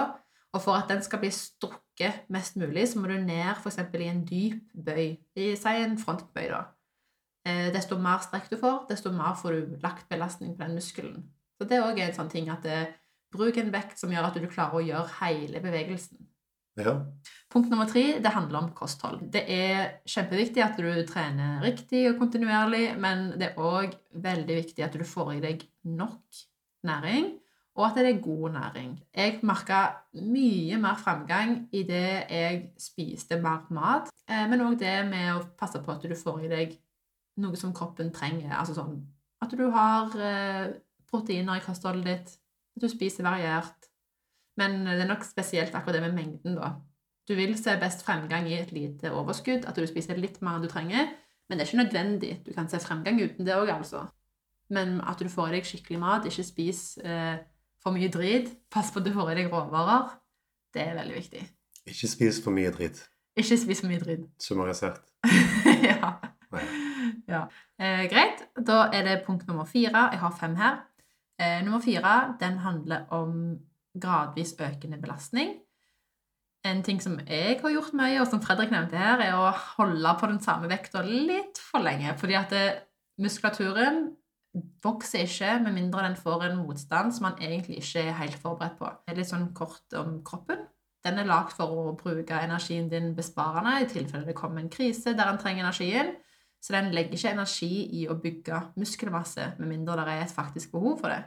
[0.57, 3.77] Og for at den skal bli strukket mest mulig, så må du ned f.eks.
[4.01, 5.19] i en dyp bøy.
[5.37, 6.63] I, si en frontbøy, da.
[7.43, 11.23] Eh, desto mer strekk du får, desto mer får du lagt belastning på den muskelen.
[11.59, 12.83] Så det er òg en sånn ting at det,
[13.33, 16.21] bruk en vekt som gjør at du klarer å gjøre hele bevegelsen.
[16.81, 16.95] Ja.
[17.53, 19.27] Punkt nummer tre det handler om kosthold.
[19.33, 24.85] Det er kjempeviktig at du trener riktig og kontinuerlig, men det er òg veldig viktig
[24.87, 26.41] at du får i deg nok
[26.89, 27.29] næring,
[27.77, 28.95] og at det er god næring.
[29.17, 29.83] Jeg merka
[30.21, 35.45] mye mer framgang i det jeg spiste mer mat, eh, men òg det med å
[35.59, 36.75] passe på at du får i deg
[37.41, 38.53] noe som kroppen trenger.
[38.59, 39.01] Altså sånn
[39.43, 40.75] at du har eh,
[41.11, 42.37] proteiner i kostholdet ditt,
[42.77, 43.89] at du spiser variert.
[44.61, 46.75] Men det er nok spesielt akkurat det med mengden, da.
[47.29, 50.67] Du vil se best fremgang i et lite overskudd, at du spiser litt mer enn
[50.67, 51.13] du trenger,
[51.49, 52.33] men det er ikke nødvendig.
[52.47, 54.05] Du kan se fremgang uten det òg, altså.
[54.73, 57.39] Men at du får i deg skikkelig mat, ikke spis eh,
[57.83, 60.15] for mye drit, pass på at du får i deg råvarer,
[60.75, 61.43] det er veldig viktig.
[61.93, 63.03] Ikke spis for mye dritt.
[63.37, 64.29] Ikke spis for mye drit.
[64.41, 65.03] Summarisert.
[65.89, 66.15] ja.
[67.33, 67.47] ja.
[67.79, 68.47] Eh, greit.
[68.57, 70.09] Da er det punkt nummer fire.
[70.13, 70.81] Jeg har fem her.
[71.41, 73.59] Eh, nummer fire den handler om
[73.99, 75.57] gradvis økende belastning.
[76.65, 80.15] En ting som jeg har gjort mye, og som Fredrik nevnte her, er å holde
[80.21, 82.15] på den samme vekta litt for lenge.
[82.21, 82.67] Fordi at det,
[83.19, 84.13] muskulaturen
[84.85, 88.79] vokser ikke med mindre den får en motstand som man egentlig ikke er helt forberedt
[88.79, 88.91] på.
[89.03, 90.67] Det er litt sånn kort om kroppen.
[91.03, 95.17] Den er lagd for å bruke energien din besparende i tilfelle det kommer en krise
[95.17, 96.13] der den trenger energien.
[96.63, 100.75] Så den legger ikke energi i å bygge muskelmasse med mindre det er et faktisk
[100.77, 101.23] behov for det.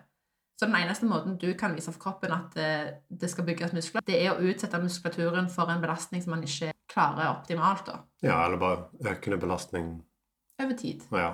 [0.55, 4.05] Så den eneste måten du kan vise for kroppen at eh, det skal bygges muskler,
[4.07, 7.89] det er å utsette muskulaturen for en belastning som man ikke klarer optimalt.
[7.89, 7.97] da.
[8.23, 9.89] Ja, eller bare økende belastning.
[10.63, 11.03] Over tid.
[11.11, 11.33] Ja.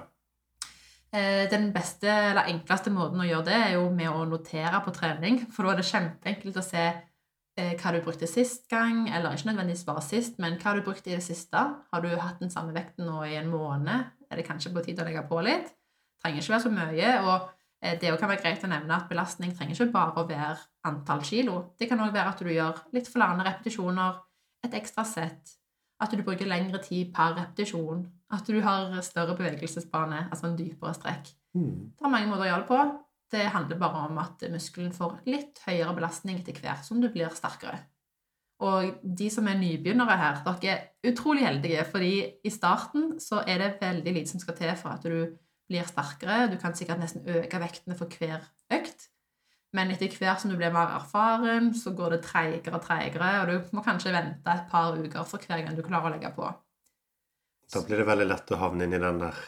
[1.14, 4.94] Eh, den beste eller enkleste måten å gjøre det er jo med å notere på
[4.96, 5.44] trening.
[5.54, 6.86] For da er det kjempeenkelt å se
[7.80, 11.16] hva du brukte sist gang, eller ikke nødvendigvis bare sist, men hva du brukte i
[11.16, 11.62] det siste.
[11.94, 14.12] Har du hatt den samme vekten nå i en måned?
[14.32, 15.74] Er det kanskje på tide å legge på litt?
[16.22, 17.12] Trenger ikke være så mye.
[17.26, 17.50] og
[17.82, 21.24] eh, det kan være greit å nevne at belastning trenger ikke bare å være antall
[21.28, 21.58] kilo.
[21.80, 24.22] Det kan òg være at du gjør litt flere repetisjoner,
[24.62, 25.56] et ekstra sett,
[26.02, 28.06] at du bruker lengre tid per repetisjon.
[28.32, 31.34] At du har større bevegelsesbane, altså en dypere strekk.
[31.58, 31.92] Mm.
[31.98, 32.84] Det er mange måter å gjøre det på.
[33.32, 37.32] Det handler bare om at muskelen får litt høyere belastning etter hvert som du blir
[37.36, 37.80] sterkere.
[38.62, 42.12] Og de som er nybegynnere her, dere er utrolig heldige, fordi
[42.46, 45.32] i starten så er det veldig lite som skal til for at du
[45.72, 46.52] blir sterkere.
[46.52, 48.44] Du kan sikkert nesten øke vektene for hver
[48.76, 49.08] økt.
[49.74, 53.48] Men etter hvert som du blir mer erfaren, så går det treigere og treigere, og
[53.50, 56.50] du må kanskje vente et par uker for hver gang du klarer å legge på.
[57.72, 59.40] Da blir det veldig lett å havne inn i den der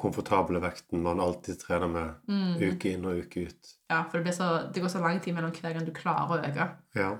[0.00, 2.56] komfortable vekten man alltid trener med Mm.
[2.72, 3.74] uke inn og uke ut.
[3.90, 6.34] Ja, for det, blir så, det går så lang tid mellom hver gang du klarer
[6.34, 6.68] å øke.
[6.98, 7.12] Ja.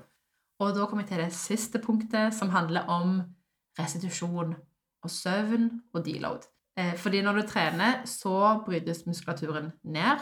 [0.59, 3.21] Og da kommer jeg til det siste punktet, som handler om
[3.79, 4.55] restitusjon
[5.03, 6.47] og søvn og deload.
[6.77, 10.19] Eh, fordi når du trener, så brytes muskulaturen ned,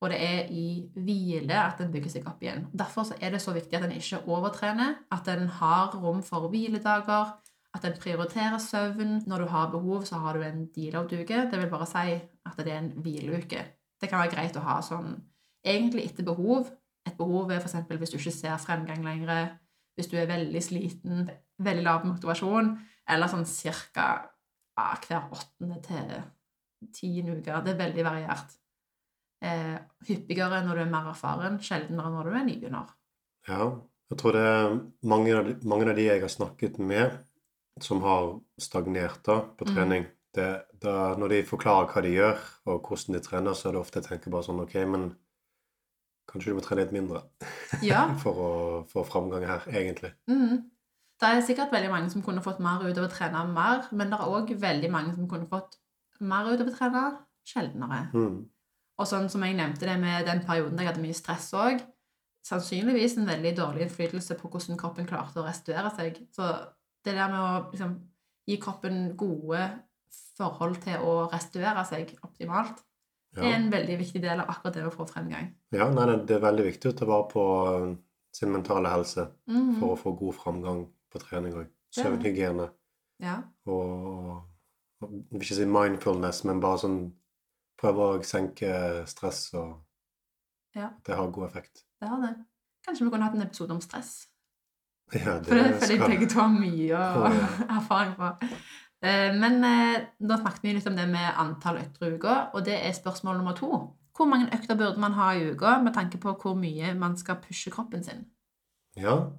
[0.00, 2.66] og det er i hvile at den bygger seg opp igjen.
[2.76, 6.48] Derfor så er det så viktig at en ikke overtrener, at en har rom for
[6.48, 7.32] hviledager,
[7.76, 9.22] at en prioriterer søvn.
[9.26, 11.48] Når du har behov, så har du en deal-out-uke.
[11.50, 13.64] Det vil bare si at det er en hvileuke.
[14.00, 15.16] Det kan være greit å ha sånn
[15.66, 16.70] egentlig etter behov.
[17.06, 17.76] Et behov er f.eks.
[17.88, 19.56] hvis du ikke ser fremgang lenger,
[19.98, 21.28] hvis du er veldig sliten,
[21.58, 22.72] veldig lav motivasjon,
[23.08, 24.08] eller sånn cirka
[24.78, 26.12] ja, hver åttende til
[26.94, 27.60] tiende uke.
[27.64, 28.58] Det er veldig variert.
[29.42, 29.76] Eh,
[30.06, 32.90] hyppigere når du er mer erfaren, sjeldnere når du er nybegynner.
[33.48, 33.70] ja.
[34.08, 34.70] Jeg tror det er
[35.04, 35.32] mange
[35.68, 37.18] mange av de jeg har snakket med,
[37.84, 39.74] som har stagnert da på Mm.
[39.74, 43.72] trening det, da, Når de forklarer hva de gjør, og hvordan de trener, så er
[43.72, 45.16] det ofte jeg tenker bare sånn Ok, men
[46.28, 47.22] kanskje du må trene litt mindre
[47.82, 48.14] Ja.
[48.22, 48.50] for å
[48.90, 50.12] få framgang her, egentlig.
[50.28, 50.70] Mm.
[51.20, 54.10] Det er sikkert veldig mange som kunne fått mer ut av å trene mer, men
[54.10, 55.78] det er òg veldig mange som kunne fått
[56.20, 58.12] mer ut av å trene sjeldnere.
[58.12, 58.44] Mm.
[58.98, 61.82] Og sånn som jeg nevnte det med den perioden da jeg hadde mye stress òg,
[62.46, 66.20] sannsynligvis en veldig dårlig innflytelse på hvordan kroppen klarte å restituere seg.
[66.34, 66.46] Så
[67.04, 67.94] det der med å liksom,
[68.48, 69.62] gi kroppen gode
[70.38, 72.82] forhold til å restituere seg optimalt,
[73.36, 75.50] er en veldig viktig del av akkurat det å få fremgang.
[75.72, 77.96] ja, nei, det er veldig viktig å ta vare på uh,
[78.34, 79.78] sin mentale helse Mhm.
[79.80, 81.68] for å få god framgang på trening òg.
[81.94, 82.70] Søvnhygiene.
[83.20, 83.42] Ja.
[83.66, 84.42] Og
[85.00, 86.98] jeg vil ikke si mindfulness, men bare sånn
[87.80, 89.84] prøve å senke stress, og
[90.74, 90.90] Ja.
[91.04, 91.84] det har god effekt.
[92.00, 92.34] Det har det.
[92.86, 94.26] Kanskje vi kunne hatt en episode om stress?
[95.14, 97.46] Ja, det jeg skal- begge to har mye å- ja.
[97.78, 98.32] erfaring på.
[99.02, 102.64] Eh, Men nå da snakket vi litt om det med antall økter i uka, og
[102.64, 103.94] det er spørsmål nummer to.
[104.16, 107.36] Hvor mange økter burde man ha i uka med tanke på hvor mye man skal
[107.36, 108.26] pushe kroppen sin?
[108.96, 109.30] Ja,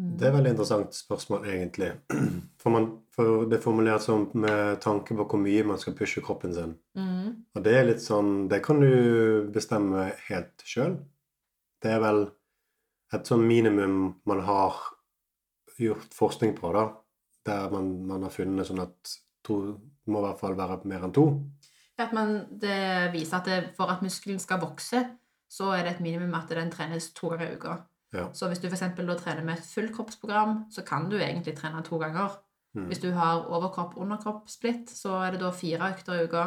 [0.00, 0.16] Mm.
[0.18, 1.92] det er et veldig interessant spørsmål, egentlig.
[2.58, 6.22] For, man, for det er formulert som med tanke på hvor mye man skal pushe
[6.22, 6.74] kroppen sin.
[6.96, 7.44] Mm.
[7.54, 10.96] Og det er litt sånn Det kan du bestemme helt sjøl.
[11.82, 12.30] Det er vel
[13.12, 14.72] et sånn minimum man har
[15.90, 16.88] gjort forskning på, da.
[17.46, 19.58] Der man, man har funnet sånn at to
[20.06, 21.26] må i hvert fall være mer enn to.
[21.98, 25.02] At man, det viser at det, for at muskelen skal vokse,
[25.52, 27.76] så er det et minimum at den trenes to ganger i uka.
[28.12, 28.26] Ja.
[28.36, 32.38] Så hvis du eksempel trener med et fullkroppsprogram, så kan du egentlig trene to ganger.
[32.74, 32.86] Mm.
[32.88, 36.44] Hvis du har overkropp-underkropp-splitt, så er det da fire økter i uka.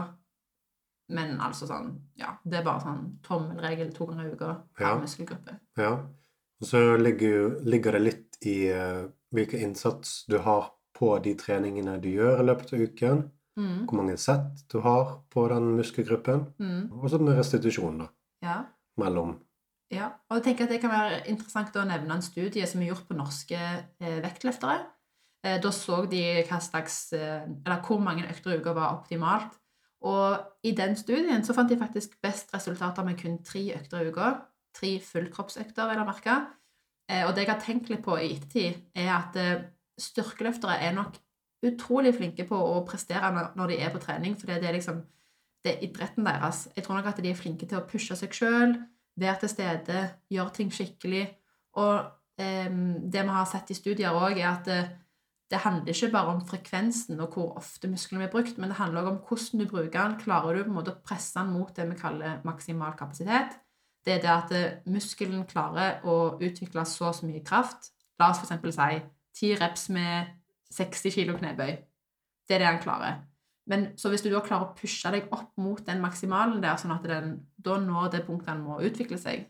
[1.16, 4.96] Men altså sånn, ja, det er bare sånn tommelregel to ganger i uka per Ja.
[4.98, 5.60] muskelgruppe.
[5.78, 5.92] Ja.
[6.62, 11.98] Og så ligger, ligger det litt i uh, hvilken innsats du har på de treningene
[12.04, 13.26] du gjør i løpet av uken.
[13.56, 13.86] Mm.
[13.88, 16.48] Hvor mange sett du har på den muskelgruppen.
[16.60, 16.92] Mm.
[16.92, 18.10] Og så med restitusjon, da.
[18.44, 18.58] Ja.
[19.00, 19.38] Mellom.
[19.94, 22.90] Ja, og jeg tenker at det kan være interessant å nevne en studie som er
[22.90, 24.80] gjort på norske eh, vektløftere.
[25.46, 26.24] Eh, da så de
[26.64, 29.54] slags, eh, eller hvor mange økter i uka var optimalt.
[30.06, 34.10] Og i den studien så fant de faktisk best resultater med kun tre økter i
[34.10, 34.34] uka.
[34.76, 36.36] Tre fullkroppsøkter, vil jeg merke.
[37.12, 39.68] Eh, og det jeg har tenkt litt på i ettertid, er at eh,
[40.02, 41.20] styrkeløftere er nok
[41.66, 45.04] utrolig flinke på å prestere når, de er på trening, for det er liksom
[45.66, 46.68] det er idretten deres.
[46.76, 48.76] Jeg tror nok at de er flinke til å pushe seg sjøl,
[49.18, 51.24] være til stede, gjøre ting skikkelig.
[51.82, 51.96] Og
[52.42, 54.80] eh, det vi har sett i studier òg, er at det,
[55.50, 59.06] det handler ikke bare om frekvensen og hvor ofte musklene blir brukt, men det handler
[59.06, 60.18] også om hvordan du bruker den.
[60.22, 63.58] Klarer du på en måte å presse den mot det vi kaller maksimal kapasitet?
[64.06, 67.92] Det er det at eh, muskelen klarer å utvikle så og så mye kraft.
[68.22, 68.78] La oss f.eks.
[68.78, 70.36] si 10 reps med
[70.76, 71.74] 60 kilo knebøy.
[72.46, 73.24] Det er det han klarer.
[73.66, 76.94] Men så hvis du da klarer å pushe deg opp mot den maksimalen der, sånn
[76.94, 79.48] at den da når det punktet den må utvikle seg,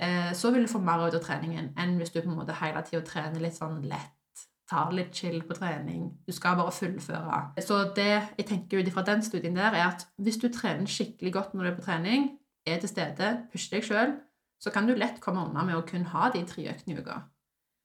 [0.00, 2.56] eh, så vil du få mer ut av treningen enn hvis du på en måte
[2.62, 6.08] hele tida trener litt sånn lett, tar litt chill på trening.
[6.26, 7.42] Du skal bare fullføre.
[7.62, 11.36] Så det jeg tenker ut ifra den studien der, er at hvis du trener skikkelig
[11.36, 12.30] godt når du er på trening,
[12.66, 14.14] er til stede, pusher deg sjøl,
[14.62, 17.22] så kan du lett komme unna med å kun ha de tre øktene i uka.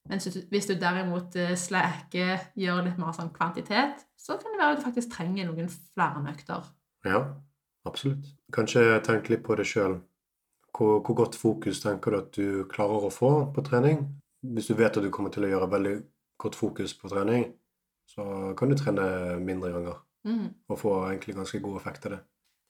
[0.08, 4.72] Men hvis du- derimot eh, slaker, gjør litt mer sånn kvantitet, så kan det være
[4.72, 6.64] at du faktisk trenger noen flere økter.
[7.04, 7.20] Ja,
[7.86, 8.26] absolutt.
[8.52, 10.00] Kanskje tenk litt på det sjøl.
[10.72, 14.06] Hvor, hvor godt fokus tenker du at du klarer å få på trening?
[14.42, 16.02] Hvis du vet at du kommer til å gjøre veldig
[16.40, 17.52] godt fokus på trening,
[18.08, 20.54] så kan du trene mindre ganger Mm.
[20.70, 22.20] og få egentlig ganske god effekt av det.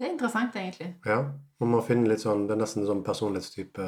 [0.03, 0.89] Det er interessant, egentlig.
[1.07, 1.21] Ja,
[1.63, 3.85] man må finne litt sånn, Det er nesten sånn personlighetstype.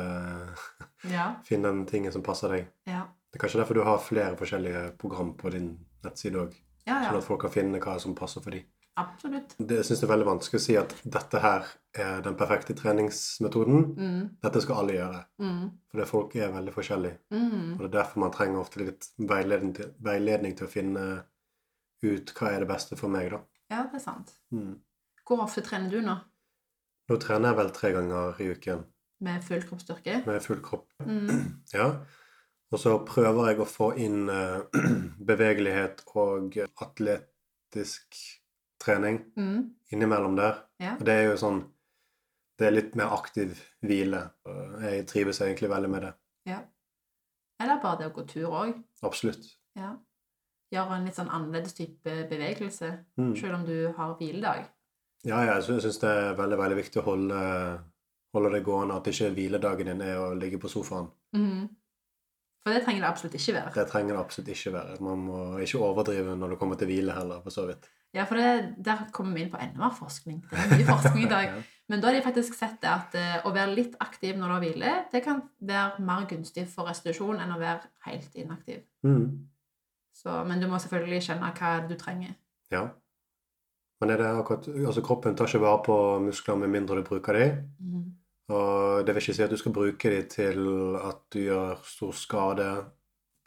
[1.11, 1.24] Ja.
[1.48, 2.68] Finne den tingen som passer deg.
[2.87, 5.72] Ja, Det er kanskje derfor du har flere forskjellige program på din
[6.07, 6.55] nettside òg.
[6.87, 7.00] ja.
[7.09, 8.62] Sånn at folk kan finne hva som passer for dem.
[8.94, 9.57] Absolutt.
[9.59, 11.66] Det jeg synes det er veldig vanskelig å si at dette her
[12.07, 13.85] er den perfekte treningsmetoden.
[13.98, 14.22] Mm.
[14.46, 15.27] Dette skal alle gjøre.
[15.42, 15.64] Mm.
[15.90, 17.18] For det folk er veldig forskjellige.
[17.35, 17.72] Mm.
[17.74, 21.05] Og det er derfor man trenger ofte litt veiledning til, veiledning til å finne
[22.07, 23.42] ut hva er det beste for meg, da.
[23.74, 24.37] Ja, det er sant.
[24.55, 24.77] Mm.
[25.26, 26.16] Hvor ofte trener du nå?
[27.08, 28.84] Nå trener jeg vel tre ganger i uken
[29.24, 30.22] Med full kroppsstyrke?
[30.26, 30.88] med full kropp.
[31.00, 31.62] Mm.
[31.74, 31.90] Ja.
[32.72, 34.62] Og så prøver jeg å få inn eh,
[35.30, 38.16] bevegelighet og atletisk
[38.82, 39.70] trening Mm.
[39.92, 40.58] innimellom der.
[40.80, 40.96] Ja.
[40.98, 41.62] Og det er jo sånn
[42.58, 44.30] Det er litt mer aktiv hvile.
[44.80, 46.12] Jeg trives egentlig veldig med det.
[46.46, 46.60] ja.
[47.60, 48.82] Eller bare det å gå tur òg.
[49.02, 49.44] Absolutt.
[49.76, 49.96] Ja.
[50.72, 53.34] Gjøre en litt sånn annerledes type bevegelse, Mm.
[53.37, 54.68] selv om du har hviledag.
[55.24, 57.38] Ja, ja, jeg syns det er veldig veldig viktig å holde,
[58.37, 58.98] holde det gående.
[59.00, 61.10] At ikke hviledagen din er å ligge på sofaen.
[61.37, 61.64] Mhm.
[62.64, 63.72] For det trenger det absolutt ikke være.
[63.75, 64.94] Det trenger det absolutt ikke være.
[65.04, 67.90] Man må ikke overdrive når det kommer til hvile heller, for så vidt.
[68.14, 70.38] Ja, for det, Der kommer vi inn på enda mer forskning.
[70.48, 71.44] Det er mye forskning i dag.
[71.54, 71.62] Ja.
[71.92, 74.52] Men da har de faktisk sett det at eh, å være litt aktiv når du
[74.54, 78.79] har hvile, det kan være mer gunstig for restitusjon enn å være helt inaktiv.
[79.04, 79.27] Mm.
[80.16, 82.33] Så, men du må selvfølgelig skjønne hva du trenger.
[82.72, 82.87] ja.
[84.05, 87.33] Men er det akkurat, altså kroppen tar ikke vare på muskler med mindre du bruker
[87.38, 87.63] dem.
[87.81, 88.02] Mm.
[88.52, 90.59] Og det vil ikke si at du skal bruke dem til
[91.00, 92.67] at du gjør stor skade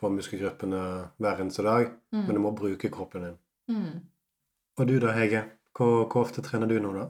[0.01, 0.81] på muskelgruppene
[1.21, 2.23] hver eneste dag, Mm.
[2.25, 3.37] men du må bruke kroppen din.
[3.69, 4.01] Mm.
[4.79, 5.43] Og du da, Hege?
[5.77, 7.05] Hvor, hvor ofte trener du nå, da?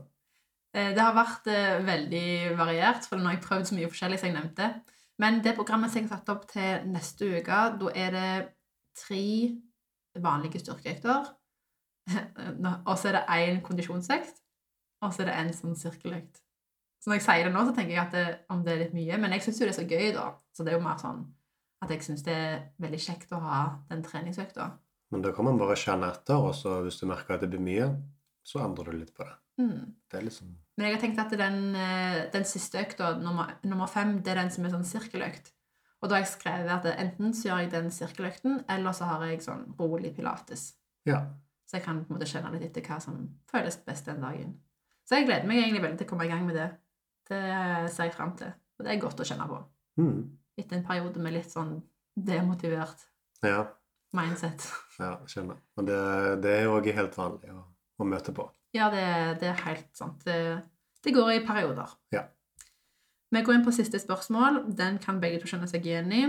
[0.74, 4.20] Eh, Det har vært eh, veldig variert, for nå har jeg prøvd så mye forskjellig
[4.20, 4.82] som jeg nevnte.
[5.20, 8.48] Men det programmet som jeg har satt opp til neste uke, da er det
[9.00, 9.56] tre
[10.20, 11.32] vanlige styrkeøkter.
[12.88, 14.44] Og så er det én kondisjonsvekt,
[15.04, 16.42] og så er det en sånn sirkeløkt.
[16.98, 18.96] Så når jeg sier det nå, så tenker jeg at det, om det er litt
[18.98, 20.28] mye, men jeg syns jo det er så gøy, da.
[20.56, 21.26] Så det er jo mer sånn
[21.86, 23.60] at jeg syns det er veldig kjekt å ha
[23.92, 24.72] den treningsøkta.
[25.14, 27.64] Men da kan man bare kjenne etter, og så hvis du merker at det blir
[27.64, 27.92] mye,
[28.48, 29.36] så endrer du litt på det.
[29.62, 29.94] Mm.
[30.12, 34.20] Det liksom Men jeg har tenkt at den, eh, den siste økta, nummer, nummer fem,
[34.22, 35.54] det er den som er sånn sirkeløkt.
[36.02, 39.26] Og da har jeg skrevet at enten så gjør jeg den sirkeløkten, eller så har
[39.26, 40.76] jeg sånn rolig pilates.
[41.10, 41.24] Ja.
[41.68, 43.18] Så jeg kan på en måte kjenne litt etter hva som
[43.52, 44.54] føles best den dagen.
[45.08, 46.68] Så jeg gleder meg egentlig veldig til å komme i gang med det.
[47.28, 47.42] Det
[47.92, 48.54] ser jeg fram til.
[48.80, 49.58] Og det er godt å kjenne på.
[50.00, 50.22] Mm.
[50.58, 51.74] Etter en periode med litt sånn
[52.18, 53.04] demotivert
[53.44, 53.66] Ja.
[54.16, 54.68] mindset.
[54.98, 55.60] Ja, skjønner.
[55.78, 55.98] Og det,
[56.42, 57.60] det er også helt vanlig å,
[58.02, 58.48] å møte på.
[58.74, 59.04] Ja, det,
[59.44, 60.24] det er helt sant.
[60.26, 60.38] Det,
[61.06, 61.92] det går i perioder.
[62.16, 62.24] Ja.
[63.30, 64.64] Vi går inn på siste spørsmål.
[64.74, 66.24] Den kan begge to kjenne seg igjen i.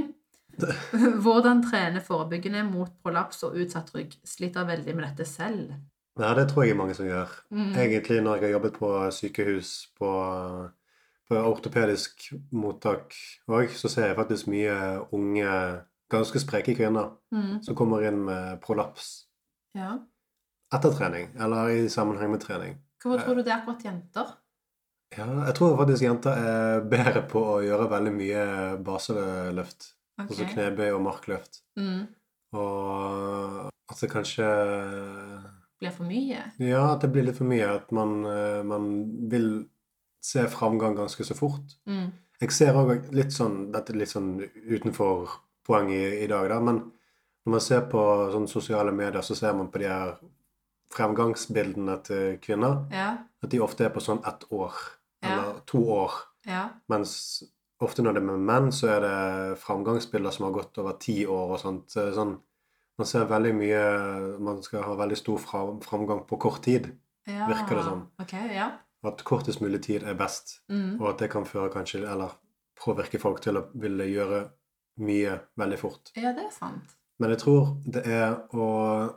[1.24, 4.16] Hvordan trene forebyggende mot prolaps og utsatt rygg?
[4.26, 5.72] Sliter veldig med dette selv.
[6.18, 7.30] Ja, det tror jeg er mange som gjør.
[7.54, 7.72] Mm.
[7.78, 10.08] Egentlig når jeg har jobbet på sykehus, på,
[11.30, 13.14] på ortopedisk mottak
[13.48, 14.74] òg, så ser jeg faktisk mye
[15.14, 15.52] unge,
[16.10, 17.58] ganske spreke kvinner Mm.
[17.62, 19.26] som kommer inn med prolaps
[19.76, 19.98] Ja.
[20.72, 22.78] etter trening, eller i sammenheng med trening.
[23.04, 24.30] Hvorfor tror du det er akkurat jenter?
[25.16, 28.42] Ja, jeg tror faktisk jenter er bedre på å gjøre veldig mye
[28.84, 29.92] baseløft.
[30.18, 30.30] Ok.
[30.30, 31.60] Altså knebøy og markløft.
[31.78, 32.06] Mm.
[32.58, 34.46] Og at det kanskje
[35.78, 36.40] Blir for mye?
[36.58, 37.68] Ja, at det blir litt for mye.
[37.76, 38.88] At man, eh, man
[39.30, 39.68] vil
[40.20, 41.76] se framgang ganske så fort.
[41.86, 42.08] Mm.
[42.40, 45.28] Jeg ser òg litt sånn Dette er litt sånn utenfor
[45.68, 46.78] poeng i, i dag, da, men
[47.44, 48.00] når man ser på
[48.32, 50.14] sånne sosiale medier, så ser man på de her
[50.94, 53.18] fremgangsbildene til kvinner, Ja.
[53.42, 54.72] at de ofte er på sånn ett år.
[55.22, 55.28] Ja.
[55.28, 56.10] Eller to år.
[56.46, 56.68] Ja.
[56.88, 57.42] Mens
[57.84, 61.20] ofte når det er med menn, så er det framgangsbilder som har gått over ti
[61.30, 61.94] år og sånt.
[61.94, 62.34] Sånn,
[62.98, 63.82] man ser veldig mye
[64.42, 65.38] Man skal ha veldig stor
[65.84, 66.90] framgang på kort tid.
[67.28, 67.46] ja.
[67.46, 68.04] Virker det som.
[68.22, 68.72] Okay, ja.
[69.06, 70.60] At kortest mulig tid er best.
[70.68, 70.98] Mm.
[71.00, 72.34] Og at det kan føre kanskje, eller
[72.78, 74.48] påvirke folk til å ville gjøre
[74.98, 76.10] mye veldig fort.
[76.18, 76.96] Ja, det er sant.
[77.18, 78.68] Men jeg tror det er å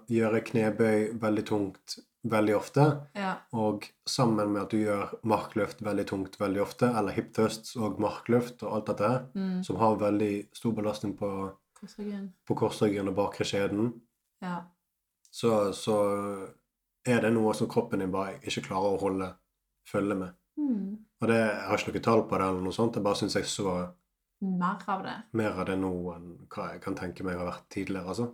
[0.09, 1.97] gjøre knebøy veldig tungt
[2.27, 2.83] veldig ofte,
[3.15, 3.35] Ja.
[3.53, 7.99] og sammen med at du gjør markløft veldig tungt veldig ofte, eller hip thrusts og
[7.99, 9.63] markløft og alt dette Mm.
[9.63, 11.51] som har veldig stor belastning på
[12.55, 13.93] korsryggen og bakre skjeden,
[14.41, 14.61] Ja.
[15.31, 16.49] så, så
[17.05, 19.33] er det noe som kroppen din bare ikke klarer å holde
[19.87, 20.33] følge med.
[20.59, 20.97] Mm.
[21.21, 23.33] Og det, jeg har ikke noe tall på det, eller noe sånt, jeg bare syns
[23.35, 23.93] jeg så
[24.41, 25.15] Mer av det.
[25.33, 28.07] mer av det nå enn hva jeg kan tenke meg har vært tidligere.
[28.07, 28.31] altså.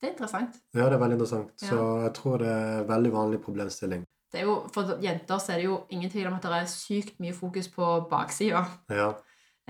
[0.00, 0.56] Det er interessant.
[0.74, 1.52] Ja, det er veldig interessant.
[1.62, 1.68] Ja.
[1.68, 4.04] Så jeg tror det er en veldig vanlig problemstilling.
[4.32, 6.66] Det er jo, for jenter så er det jo ingen tvil om at det er
[6.70, 8.64] sykt mye fokus på baksida.
[8.90, 9.12] Ja.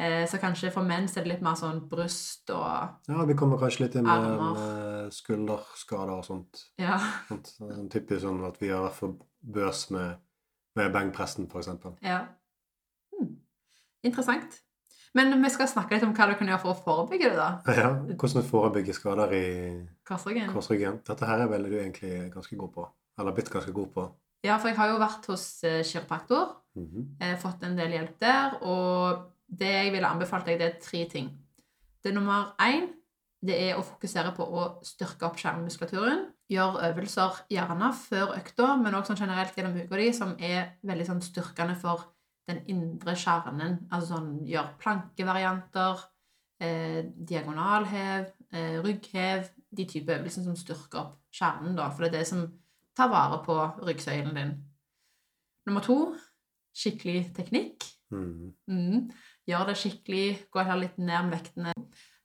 [0.01, 2.65] Eh, så kanskje for menn så er det litt mer sånn bryst og
[3.07, 5.13] ja, vi kommer kanskje litt inn med, Armer.
[5.15, 6.65] skulderskader og sånt.
[6.83, 6.97] Ja.
[7.29, 7.53] sånt.
[7.61, 10.17] Sånn Typisk sånn at vi har vært for bøs med,
[10.81, 11.95] med benkpressen, eksempel.
[12.03, 12.25] ja.
[13.15, 13.37] Hmm.
[14.03, 14.59] Interessant.
[15.15, 17.75] Men vi skal snakke litt om hva du kan gjøre for å forebygge det, da.
[17.77, 19.47] Ja, Hvordan du forebygger skader i
[20.09, 20.51] Korsryggen.
[20.53, 20.99] korsryggen.
[21.07, 22.89] Dette her er vel du egentlig ganske god på.
[23.21, 24.09] Eller blitt ganske god på.
[24.45, 26.57] Ja, for jeg har jo vært hos eh, kiropraktor.
[26.75, 27.37] Mm -hmm.
[27.39, 28.59] fått en del hjelp der.
[28.63, 31.31] Og det jeg ville anbefalt deg, det er tre ting.
[32.03, 32.91] Det er nummer én
[33.45, 36.29] det er å fokusere på å styrke opp skjermmuskulaturen.
[36.53, 41.07] Gjøre øvelser gjerne før økta, men også sånn generelt gjennom uka di, som er veldig
[41.07, 42.07] sånn styrkende for
[42.49, 43.79] den indre kjernen.
[43.91, 46.05] Altså sånn gjør plankevarianter,
[46.61, 51.89] eh, diagonalhev, eh, rygghev, de type øvelser som styrker opp kjernen, da.
[51.91, 52.47] For det er det som
[52.97, 54.55] tar vare på ryggsøylen din.
[55.67, 55.99] Nummer to
[56.75, 57.85] skikkelig teknikk.
[58.13, 58.55] Mm.
[58.69, 59.11] Mm.
[59.49, 61.75] Gjør det skikkelig, gå heller litt ned med vektene.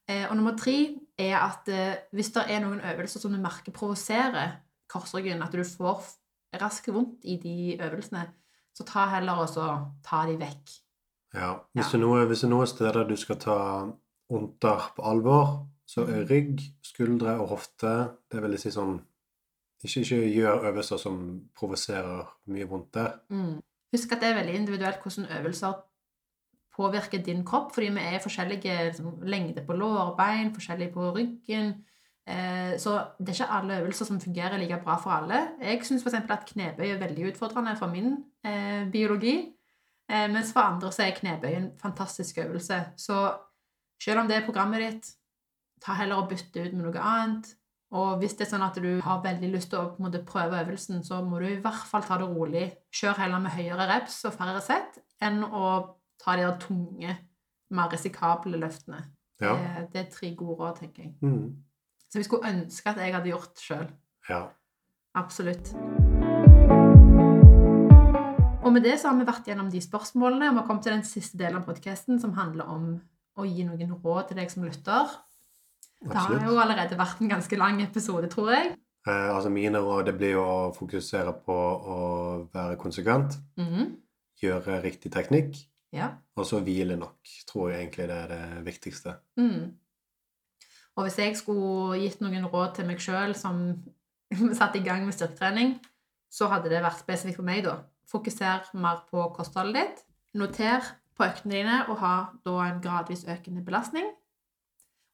[0.09, 3.76] Eh, og nummer tre er at eh, hvis det er noen øvelser som du merker
[3.76, 4.57] provoserer
[4.89, 6.07] korsryggen, at du får
[6.59, 8.26] raskt vondt i de øvelsene,
[8.80, 9.65] så ta heller og så
[10.05, 10.77] ta de vekk.
[11.36, 11.53] Ja.
[11.75, 11.99] Hvis, Ja.
[11.99, 13.57] Det hvis er noen steder du skal ta
[14.32, 16.30] vondter på alvor, så er Mhm.
[16.30, 19.01] rygg, skuldre og hofte Det vil si sånn
[19.84, 23.13] Ikke, ikke gjør øvelser som provoserer mye vondt der.
[23.30, 23.61] Mm.
[23.93, 25.73] Husk at det er veldig individuelt hvordan øvelser
[26.75, 29.73] påvirker din kropp, fordi vi er forskjellige liksom, lengde på
[30.17, 31.86] bein, forskjellige på ryggen.
[32.30, 35.39] Eh, så det er ikke alle øvelser som fungerer like bra for alle.
[35.61, 36.13] Jeg syns f.eks.
[36.30, 39.38] at knebøy er veldig utfordrende for min eh, biologi.
[40.11, 42.84] Eh, mens for andre så er knebøy en fantastisk øvelse.
[42.97, 43.21] Så
[44.03, 45.09] selv om det er programmet ditt,
[45.82, 47.55] ta heller og bytte ut med noe annet.
[47.97, 51.01] Og hvis det er sånn at du har veldig lyst til å måte, prøve øvelsen,
[51.03, 52.67] så må du i hvert fall ta det rolig.
[52.93, 57.15] Kjør heller med høyere reps og færre sett enn å ta de tunge,
[57.73, 59.01] mer risikable løftene.
[59.41, 59.55] Ja.
[59.55, 61.15] Det, det er tre gode råd, tenker jeg.
[61.25, 61.49] Mhm.
[62.10, 63.89] Så vi skulle ønske at jeg hadde gjort sjøl.
[64.30, 64.47] ja.
[65.18, 65.74] Absolutt.
[68.64, 70.93] Og med det så har vi vært gjennom de spørsmålene, og vi har kommet til
[70.93, 72.84] den siste delen av podkasten, som handler om
[73.39, 75.16] å gi noen råd til deg som lytter.
[76.05, 78.76] Det har jo allerede vært en ganske lang episode, tror jeg.
[79.07, 81.97] Eh, altså mine råd det blir jo å fokusere på å
[82.53, 83.95] være konsekvent, Mhm.
[84.43, 85.55] gjøre riktig teknikk,
[85.91, 86.12] Ja.
[86.38, 87.18] og så hvile nok.
[87.47, 89.18] Tror jeg egentlig det er det viktigste.
[89.38, 89.74] Mm.
[91.00, 93.60] Og hvis jeg skulle gitt noen råd til meg sjøl som
[94.60, 95.78] satte i gang med styrketrening,
[96.28, 97.78] så hadde det vært spesifikt for meg, da.
[98.10, 100.02] Fokuser mer på kostholdet ditt.
[100.36, 100.84] Noter
[101.16, 104.10] på øktene dine og ha da en gradvis økende belastning.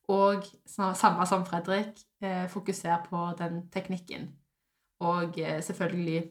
[0.10, 4.32] Og samme som Fredrik, eh, fokuser på den teknikken.
[5.06, 6.24] Og eh, selvfølgelig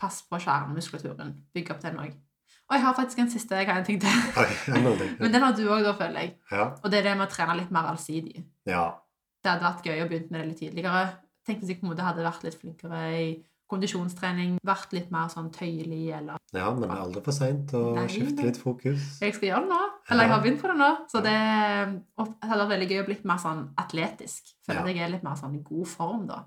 [0.00, 1.30] pass på skjermmuskulaturen.
[1.54, 2.18] Bygg opp den òg.
[2.66, 4.10] Og jeg har faktisk en siste jeg har en ting til.
[5.22, 6.36] Men den har du òg, føler jeg.
[6.50, 6.72] Ja.
[6.82, 8.42] Og det er det med å trene litt mer allsidig.
[8.66, 8.86] Ja.
[9.42, 11.02] Det hadde vært gøy å begynne med det litt tidligere.
[11.46, 13.26] Tenk hvis jeg på en måte hadde vært litt flinkere i
[13.70, 17.82] kondisjonstrening, vært litt mer sånn tøyelig, eller Ja, men det er aldri for seint å
[17.96, 19.06] Nei, skifte litt fokus.
[19.22, 19.80] Jeg skal gjøre det nå.
[20.10, 20.90] Eller jeg har begynt på det nå.
[21.10, 24.52] Så det det hadde vært veldig gøy å bli mer sånn atletisk.
[24.66, 24.82] Føler Ja.
[24.86, 26.44] at jeg er litt mer sånn i god form da.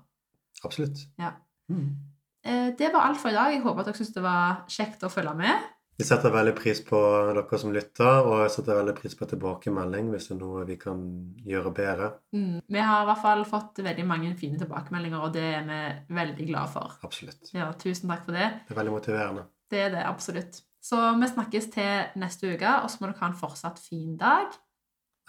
[0.64, 0.98] Absolutt.
[1.18, 1.32] Ja.
[1.70, 1.96] Mm.
[2.44, 3.52] Eh, Det var alt for i dag.
[3.52, 5.62] Jeg håper at dere syntes det var kjekt å følge med.
[6.00, 6.96] Vi setter veldig pris på
[7.28, 10.78] dere som lytter, og jeg setter veldig pris på tilbakemelding hvis det er noe vi
[10.80, 11.02] kan
[11.44, 12.08] gjøre bedre.
[12.32, 12.64] Mm.
[12.64, 15.80] Vi har i hvert fall fått veldig mange fine tilbakemeldinger, og det er vi
[16.16, 16.96] veldig glade for.
[17.04, 17.52] Absolutt.
[17.52, 18.48] Ja, tusen takk for det.
[18.64, 19.44] Det er veldig motiverende.
[19.70, 20.64] Det er det, absolutt.
[20.80, 21.92] Så vi snakkes til
[22.24, 24.48] neste uke, og så må dere ha en fortsatt fin dag.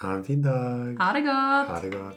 [0.05, 0.95] Ha en fin dag.
[1.03, 1.67] Ha det godt!
[1.67, 2.15] Ha det godt.